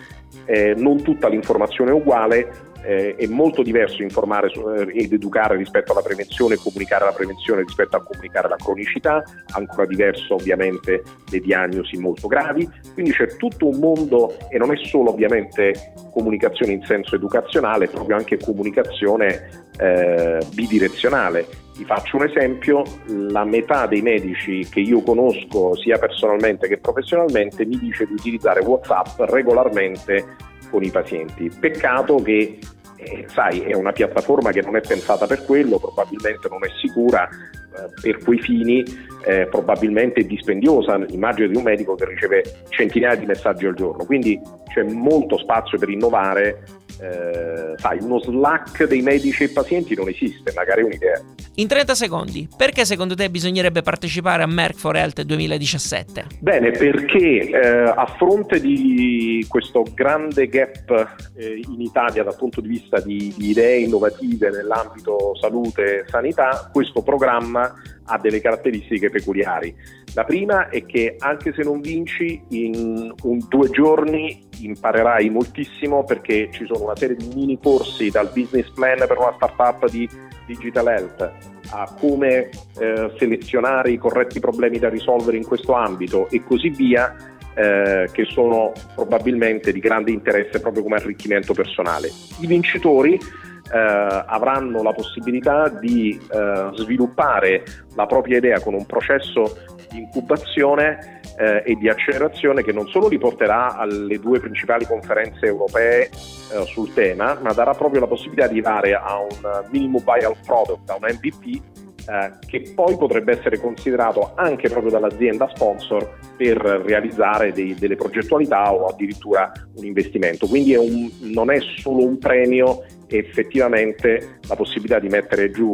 eh, 0.46 0.74
non 0.76 1.02
tutta 1.02 1.28
l'informazione 1.28 1.90
è 1.90 1.94
uguale, 1.94 2.72
eh, 2.84 3.14
è 3.16 3.26
molto 3.26 3.62
diverso 3.62 4.02
informare 4.02 4.48
eh, 4.48 5.02
ed 5.02 5.12
educare 5.12 5.56
rispetto 5.56 5.92
alla 5.92 6.02
prevenzione, 6.02 6.56
comunicare 6.56 7.04
la 7.04 7.12
prevenzione 7.12 7.62
rispetto 7.62 7.96
a 7.96 8.02
comunicare 8.02 8.48
la 8.48 8.56
cronicità, 8.56 9.22
ancora 9.52 9.86
diverso 9.86 10.34
ovviamente 10.34 11.02
le 11.30 11.40
diagnosi 11.40 11.96
molto 11.96 12.28
gravi, 12.28 12.68
quindi 12.92 13.12
c'è 13.12 13.36
tutto 13.36 13.68
un 13.68 13.78
mondo 13.78 14.36
e 14.50 14.58
non 14.58 14.72
è 14.72 14.76
solo 14.76 15.10
ovviamente 15.10 15.92
comunicazione 16.12 16.72
in 16.72 16.84
senso 16.84 17.14
educazionale, 17.14 17.86
è 17.86 17.88
proprio 17.88 18.16
anche 18.16 18.38
comunicazione 18.38 19.48
eh, 19.78 20.38
bidirezionale. 20.54 21.63
Vi 21.76 21.84
faccio 21.84 22.18
un 22.18 22.24
esempio, 22.24 22.84
la 23.06 23.44
metà 23.44 23.86
dei 23.86 24.00
medici 24.00 24.64
che 24.70 24.78
io 24.78 25.02
conosco 25.02 25.74
sia 25.74 25.98
personalmente 25.98 26.68
che 26.68 26.78
professionalmente 26.78 27.66
mi 27.66 27.76
dice 27.78 28.06
di 28.06 28.12
utilizzare 28.12 28.60
WhatsApp 28.60 29.18
regolarmente 29.30 30.36
con 30.70 30.84
i 30.84 30.90
pazienti. 30.90 31.50
Peccato 31.58 32.16
che 32.22 32.60
eh, 32.96 33.24
sai, 33.26 33.60
è 33.60 33.74
una 33.74 33.90
piattaforma 33.90 34.52
che 34.52 34.62
non 34.62 34.76
è 34.76 34.80
pensata 34.80 35.26
per 35.26 35.44
quello, 35.44 35.78
probabilmente 35.78 36.48
non 36.48 36.64
è 36.64 36.68
sicura 36.80 37.28
eh, 37.28 38.00
per 38.00 38.22
quei 38.22 38.38
fini, 38.38 38.84
eh, 39.26 39.46
probabilmente 39.46 40.20
è 40.20 40.24
dispendiosa. 40.24 40.98
Immagino 41.08 41.48
di 41.48 41.56
un 41.56 41.64
medico 41.64 41.96
che 41.96 42.06
riceve 42.06 42.44
centinaia 42.68 43.16
di 43.16 43.26
messaggi 43.26 43.66
al 43.66 43.74
giorno, 43.74 44.04
quindi 44.04 44.40
c'è 44.72 44.84
molto 44.84 45.38
spazio 45.38 45.76
per 45.76 45.88
innovare 45.88 46.62
eh, 47.04 47.74
sai, 47.76 47.98
uno 48.00 48.18
slack 48.20 48.86
dei 48.86 49.02
medici 49.02 49.44
e 49.44 49.48
pazienti 49.50 49.94
non 49.94 50.08
esiste, 50.08 50.52
magari 50.54 50.80
è 50.80 50.84
un'idea. 50.84 51.20
In 51.56 51.68
30 51.68 51.94
secondi, 51.94 52.48
perché 52.56 52.84
secondo 52.84 53.14
te 53.14 53.28
bisognerebbe 53.30 53.82
partecipare 53.82 54.42
a 54.42 54.46
Merck 54.46 54.78
for 54.78 54.96
Health 54.96 55.22
2017? 55.22 56.26
Bene, 56.40 56.70
perché 56.70 57.50
eh, 57.50 57.78
a 57.94 58.06
fronte 58.16 58.60
di 58.60 59.44
questo 59.48 59.84
grande 59.94 60.48
gap 60.48 61.16
eh, 61.36 61.60
in 61.68 61.80
Italia 61.80 62.22
dal 62.22 62.36
punto 62.36 62.60
di 62.60 62.68
vista 62.68 63.00
di, 63.00 63.32
di 63.36 63.50
idee 63.50 63.80
innovative 63.80 64.50
nell'ambito 64.50 65.36
salute 65.40 66.00
e 66.00 66.04
sanità, 66.08 66.70
questo 66.72 67.02
programma 67.02 67.72
ha 68.06 68.18
delle 68.18 68.40
caratteristiche 68.40 69.10
peculiari. 69.10 69.74
La 70.14 70.24
prima 70.24 70.68
è 70.68 70.86
che 70.86 71.16
anche 71.18 71.52
se 71.52 71.62
non 71.62 71.80
vinci, 71.80 72.40
in 72.50 73.12
un, 73.22 73.38
due 73.48 73.68
giorni 73.70 74.46
imparerai 74.60 75.28
moltissimo 75.28 76.04
perché 76.04 76.50
ci 76.52 76.64
sono 76.66 76.84
una 76.84 76.96
serie 76.96 77.16
di 77.16 77.28
mini 77.34 77.58
corsi 77.60 78.10
dal 78.10 78.30
business 78.32 78.70
plan 78.70 78.98
per 78.98 79.18
una 79.18 79.32
startup 79.34 79.90
di 79.90 80.08
digital 80.46 80.86
health 80.86 81.32
a 81.70 81.92
come 81.98 82.48
eh, 82.78 83.12
selezionare 83.18 83.90
i 83.90 83.98
corretti 83.98 84.38
problemi 84.38 84.78
da 84.78 84.88
risolvere 84.88 85.36
in 85.36 85.44
questo 85.44 85.72
ambito 85.72 86.28
e 86.30 86.42
così 86.44 86.68
via. 86.70 87.14
Eh, 87.56 88.08
che 88.10 88.24
sono 88.24 88.72
probabilmente 88.96 89.70
di 89.70 89.78
grande 89.78 90.10
interesse 90.10 90.58
proprio 90.58 90.82
come 90.82 90.96
arricchimento 90.96 91.52
personale. 91.54 92.10
I 92.40 92.48
vincitori 92.48 93.14
eh, 93.14 94.24
avranno 94.26 94.82
la 94.82 94.92
possibilità 94.92 95.68
di 95.68 96.18
eh, 96.18 96.70
sviluppare 96.74 97.62
la 97.94 98.06
propria 98.06 98.38
idea 98.38 98.58
con 98.60 98.74
un 98.74 98.84
processo 98.86 99.56
di 99.94 100.00
incubazione 100.00 101.20
eh, 101.38 101.62
e 101.64 101.74
di 101.76 101.88
accelerazione 101.88 102.62
che 102.62 102.72
non 102.72 102.88
solo 102.88 103.08
li 103.08 103.18
porterà 103.18 103.76
alle 103.76 104.18
due 104.18 104.40
principali 104.40 104.84
conferenze 104.84 105.46
europee 105.46 106.08
eh, 106.08 106.64
sul 106.66 106.92
tema, 106.92 107.38
ma 107.40 107.52
darà 107.52 107.72
proprio 107.72 108.00
la 108.00 108.08
possibilità 108.08 108.48
di 108.48 108.54
arrivare 108.54 108.94
a 108.94 109.18
un 109.20 109.64
minimum 109.70 110.02
viable 110.02 110.40
product, 110.44 110.90
a 110.90 110.96
un 110.96 111.08
MVP 111.08 111.62
eh, 112.06 112.32
che 112.46 112.72
poi 112.74 112.96
potrebbe 112.96 113.38
essere 113.38 113.58
considerato 113.58 114.32
anche 114.34 114.68
proprio 114.68 114.90
dall'azienda 114.90 115.48
sponsor 115.54 116.18
per 116.36 116.58
realizzare 116.58 117.52
dei, 117.52 117.74
delle 117.74 117.96
progettualità 117.96 118.72
o 118.74 118.86
addirittura 118.86 119.52
un 119.76 119.84
investimento. 119.84 120.46
Quindi 120.46 120.74
è 120.74 120.78
un, 120.78 121.10
non 121.32 121.50
è 121.50 121.58
solo 121.78 122.04
un 122.04 122.18
premio, 122.18 122.84
è 123.06 123.14
effettivamente 123.14 124.38
la 124.48 124.56
possibilità 124.56 124.98
di 124.98 125.08
mettere 125.08 125.50
giù 125.50 125.72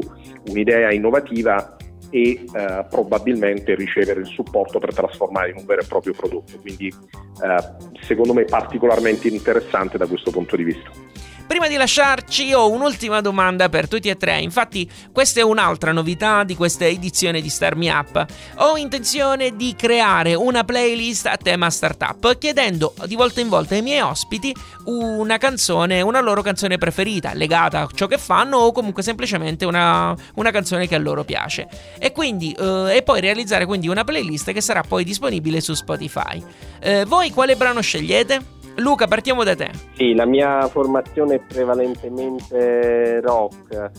un'idea 0.48 0.92
innovativa 0.92 1.76
e 2.10 2.44
eh, 2.52 2.86
probabilmente 2.88 3.74
ricevere 3.74 4.20
il 4.20 4.26
supporto 4.26 4.78
per 4.78 4.92
trasformare 4.92 5.50
in 5.50 5.56
un 5.58 5.64
vero 5.64 5.82
e 5.82 5.86
proprio 5.86 6.12
prodotto. 6.12 6.58
Quindi 6.60 6.88
eh, 6.88 8.02
secondo 8.02 8.34
me 8.34 8.44
particolarmente 8.44 9.28
interessante 9.28 9.96
da 9.96 10.06
questo 10.06 10.30
punto 10.30 10.56
di 10.56 10.64
vista. 10.64 10.90
Prima 11.50 11.66
di 11.66 11.74
lasciarci 11.74 12.54
ho 12.54 12.70
un'ultima 12.70 13.20
domanda 13.20 13.68
per 13.68 13.88
tutti 13.88 14.08
e 14.08 14.16
tre, 14.16 14.38
infatti 14.38 14.88
questa 15.10 15.40
è 15.40 15.42
un'altra 15.42 15.90
novità 15.90 16.44
di 16.44 16.54
questa 16.54 16.86
edizione 16.86 17.40
di 17.40 17.48
Star 17.48 17.74
Me 17.74 17.90
Up. 17.90 18.24
Ho 18.58 18.76
intenzione 18.76 19.56
di 19.56 19.74
creare 19.76 20.36
una 20.36 20.62
playlist 20.62 21.26
a 21.26 21.36
tema 21.36 21.68
startup 21.68 22.38
chiedendo 22.38 22.94
di 23.04 23.16
volta 23.16 23.40
in 23.40 23.48
volta 23.48 23.74
ai 23.74 23.82
miei 23.82 23.98
ospiti 23.98 24.54
una 24.84 25.38
canzone, 25.38 26.02
una 26.02 26.20
loro 26.20 26.40
canzone 26.40 26.78
preferita 26.78 27.34
legata 27.34 27.80
a 27.80 27.88
ciò 27.92 28.06
che 28.06 28.16
fanno 28.16 28.58
o 28.58 28.70
comunque 28.70 29.02
semplicemente 29.02 29.64
una, 29.64 30.14
una 30.34 30.52
canzone 30.52 30.86
che 30.86 30.94
a 30.94 30.98
loro 30.98 31.24
piace. 31.24 31.66
E, 31.98 32.12
quindi, 32.12 32.52
eh, 32.52 32.94
e 32.94 33.02
poi 33.02 33.20
realizzare 33.20 33.66
quindi 33.66 33.88
una 33.88 34.04
playlist 34.04 34.52
che 34.52 34.60
sarà 34.60 34.82
poi 34.82 35.02
disponibile 35.02 35.60
su 35.60 35.74
Spotify. 35.74 36.40
Eh, 36.78 37.04
voi 37.06 37.32
quale 37.32 37.56
brano 37.56 37.80
scegliete? 37.80 38.58
Luca, 38.76 39.06
partiamo 39.06 39.44
da 39.44 39.54
te. 39.54 39.70
Sì, 39.92 40.14
la 40.14 40.24
mia 40.24 40.66
formazione 40.68 41.36
è 41.36 41.40
prevalentemente 41.40 43.20
rock. 43.20 43.90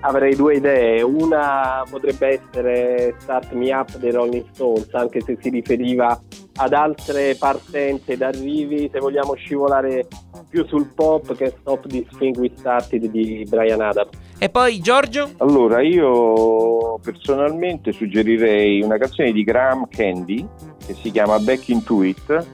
Avrei 0.00 0.36
due 0.36 0.56
idee. 0.56 1.02
Una 1.02 1.82
potrebbe 1.88 2.40
essere 2.40 3.14
Start 3.18 3.52
Me 3.52 3.72
Up 3.74 3.96
dei 3.96 4.12
Rolling 4.12 4.44
Stones, 4.52 4.92
anche 4.92 5.20
se 5.20 5.36
si 5.40 5.48
riferiva 5.48 6.20
ad 6.58 6.72
altre 6.72 7.34
partenze 7.34 8.12
ed 8.12 8.22
arrivi, 8.22 8.88
se 8.90 8.98
vogliamo 8.98 9.34
scivolare 9.34 10.06
più 10.48 10.64
sul 10.66 10.86
pop 10.94 11.34
che 11.34 11.54
Stop 11.60 11.86
This 11.86 12.06
Thing 12.18 12.36
We 12.36 12.50
Started 12.56 13.06
di 13.06 13.44
Brian 13.48 13.80
Adams. 13.80 14.10
E 14.38 14.48
poi 14.48 14.80
Giorgio? 14.80 15.30
Allora, 15.38 15.82
io 15.82 16.98
personalmente 17.02 17.92
suggerirei 17.92 18.82
una 18.82 18.96
canzone 18.96 19.32
di 19.32 19.42
Graham 19.44 19.88
Candy 19.88 20.46
che 20.86 20.94
si 20.94 21.10
chiama 21.10 21.38
Back 21.38 21.68
Into 21.68 22.02
It 22.02 22.46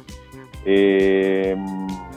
ehm, 0.64 2.10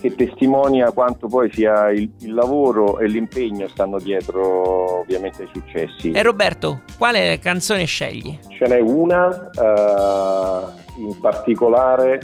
che 0.00 0.14
testimonia 0.14 0.92
quanto 0.92 1.26
poi 1.26 1.52
sia 1.52 1.90
il, 1.90 2.10
il, 2.20 2.32
lavoro 2.32 2.98
e 2.98 3.08
l'impegno 3.08 3.66
stanno 3.68 3.98
dietro 3.98 5.00
ovviamente 5.00 5.42
ai 5.42 5.50
successi. 5.52 6.12
E 6.12 6.22
Roberto, 6.22 6.82
quale 6.96 7.38
canzone 7.40 7.84
scegli? 7.84 8.38
Ce 8.48 8.66
n'è 8.66 8.80
una 8.80 9.26
uh, 9.26 11.00
in 11.00 11.18
particolare 11.20 12.20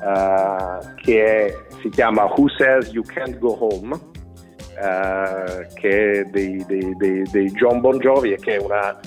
uh, 0.00 0.94
che 0.96 1.24
è, 1.24 1.56
si 1.82 1.90
chiama 1.90 2.24
Who 2.24 2.48
Says 2.48 2.90
You 2.92 3.04
Can't 3.04 3.38
Go 3.38 3.56
Home, 3.60 3.94
uh, 3.94 5.66
che 5.74 6.10
è 6.10 6.24
dei, 6.24 6.64
dei, 6.66 6.96
dei, 6.96 7.22
dei, 7.30 7.50
John 7.52 7.80
Bon 7.80 7.98
Jovi 7.98 8.32
e 8.32 8.36
che, 8.36 8.56
una, 8.56 8.98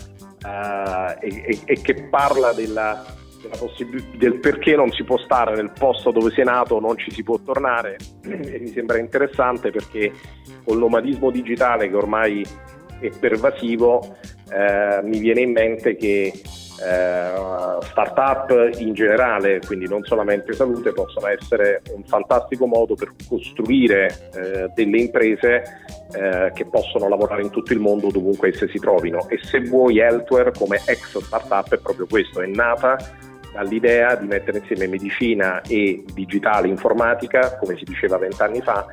e, 1.20 1.28
e, 1.28 1.60
e 1.66 1.82
che 1.82 2.08
parla 2.12 2.54
della 2.54 3.17
possib- 3.48 4.16
del 4.18 4.40
perché 4.40 4.76
non 4.76 4.92
si 4.92 5.04
può 5.04 5.18
stare 5.18 5.56
nel 5.56 5.72
posto 5.78 6.12
dove 6.12 6.32
si 6.32 6.42
è 6.42 6.44
nato, 6.44 6.80
non 6.80 6.98
ci 6.98 7.12
si 7.12 7.24
può 7.24 7.40
tornare. 7.40 7.98
E 8.28 8.60
mi 8.60 8.68
sembra 8.68 8.98
interessante 8.98 9.72
perché 9.72 10.12
con 10.64 10.78
l'omadismo 10.78 11.32
digitale 11.32 11.90
che 11.90 11.96
ormai 11.96 12.46
è 13.00 13.10
pervasivo 13.20 14.18
eh, 14.52 15.02
mi 15.04 15.20
viene 15.20 15.42
in 15.42 15.52
mente 15.52 15.96
che 15.96 16.32
eh, 16.80 17.78
start-up 17.82 18.76
in 18.78 18.94
generale, 18.94 19.60
quindi 19.66 19.88
non 19.88 20.04
solamente 20.04 20.54
salute, 20.54 20.92
possono 20.94 21.28
essere 21.28 21.82
un 21.94 22.04
fantastico 22.04 22.68
modo 22.68 22.96
per 22.96 23.14
costruire 23.28 24.30
eh, 24.34 24.72
delle 24.76 25.00
imprese 25.00 25.64
eh, 26.14 26.52
che 26.54 26.66
possono 26.66 27.10
lavorare 27.10 27.42
in 27.42 27.50
tutto 27.50 27.74
il 27.74 27.80
mondo 27.80 28.12
dovunque 28.12 28.50
esse 28.50 28.68
si 28.70 28.80
trovino. 28.80 29.28
E 29.30 29.40
se 29.42 29.62
vuoi 29.62 30.00
Healthware 30.00 30.52
come 30.52 30.78
ex 30.86 31.18
startup 31.18 31.74
è 31.74 31.78
proprio 31.80 32.06
questo, 32.08 32.42
è 32.42 32.48
nata 32.48 32.96
dall'idea 33.52 34.16
di 34.16 34.28
mettere 34.28 34.60
insieme 34.60 34.88
medicina 34.88 35.62
e 35.62 36.04
digitale 36.14 36.68
informatica, 36.68 37.58
come 37.58 37.78
si 37.78 37.84
diceva 37.84 38.18
vent'anni 38.18 38.62
fa, 38.62 38.86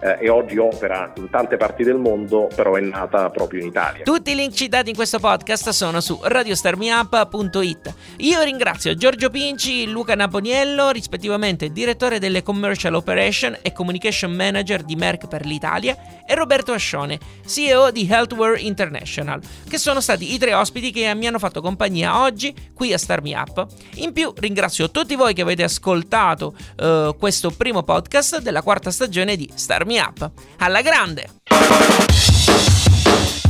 eh, 0.00 0.18
e 0.20 0.28
oggi 0.28 0.56
opera 0.58 1.12
in 1.16 1.28
tante 1.30 1.56
parti 1.56 1.84
del 1.84 1.96
mondo, 1.96 2.48
però 2.54 2.74
è 2.74 2.80
nata 2.80 3.30
proprio 3.30 3.60
in 3.60 3.66
Italia. 3.66 4.04
Tutti 4.04 4.32
i 4.32 4.34
link 4.34 4.52
citati 4.54 4.90
in 4.90 4.96
questo 4.96 5.18
podcast 5.18 5.68
sono 5.70 6.00
su 6.00 6.18
radiostarmiup.it. 6.22 7.94
Io 8.18 8.40
ringrazio 8.42 8.94
Giorgio 8.94 9.30
Pinci, 9.30 9.86
Luca 9.86 10.14
Naponiello, 10.14 10.90
rispettivamente 10.90 11.70
direttore 11.70 12.18
delle 12.18 12.42
Commercial 12.42 12.94
Operation 12.94 13.58
e 13.62 13.72
Communication 13.72 14.32
Manager 14.32 14.82
di 14.82 14.96
Merck 14.96 15.28
per 15.28 15.44
l'Italia, 15.44 15.96
e 16.26 16.34
Roberto 16.34 16.72
Ascione, 16.72 17.18
CEO 17.46 17.90
di 17.90 18.06
Healthware 18.08 18.60
International, 18.60 19.40
che 19.68 19.78
sono 19.78 20.00
stati 20.00 20.32
i 20.32 20.38
tre 20.38 20.54
ospiti 20.54 20.90
che 20.90 21.12
mi 21.14 21.26
hanno 21.26 21.38
fatto 21.38 21.60
compagnia 21.60 22.22
oggi 22.22 22.54
qui 22.72 22.92
a 22.92 22.98
Starmi 22.98 23.32
Up. 23.34 23.66
In 23.96 24.12
più 24.12 24.32
ringrazio 24.36 24.90
tutti 24.90 25.14
voi 25.14 25.34
che 25.34 25.42
avete 25.42 25.62
ascoltato 25.62 26.54
uh, 26.78 27.16
questo 27.16 27.50
primo 27.50 27.82
podcast 27.82 28.40
della 28.40 28.62
quarta 28.62 28.90
stagione 28.90 29.36
di 29.36 29.50
Starmi 29.52 29.89
Me 29.90 29.98
Up. 29.98 30.30
Alla 30.58 30.82
grande! 30.82 31.26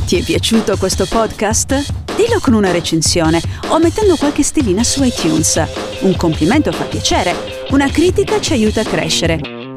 Ti 0.07 0.17
è 0.17 0.23
piaciuto 0.23 0.75
questo 0.75 1.05
podcast? 1.05 1.85
Dillo 2.15 2.39
con 2.41 2.55
una 2.55 2.71
recensione 2.71 3.39
o 3.67 3.77
mettendo 3.77 4.15
qualche 4.15 4.41
stellina 4.41 4.83
su 4.83 5.03
iTunes. 5.03 5.63
Un 5.99 6.15
complimento 6.15 6.71
fa 6.71 6.85
piacere, 6.85 7.67
una 7.69 7.91
critica 7.91 8.41
ci 8.41 8.53
aiuta 8.53 8.81
a 8.81 8.85
crescere. 8.85 9.60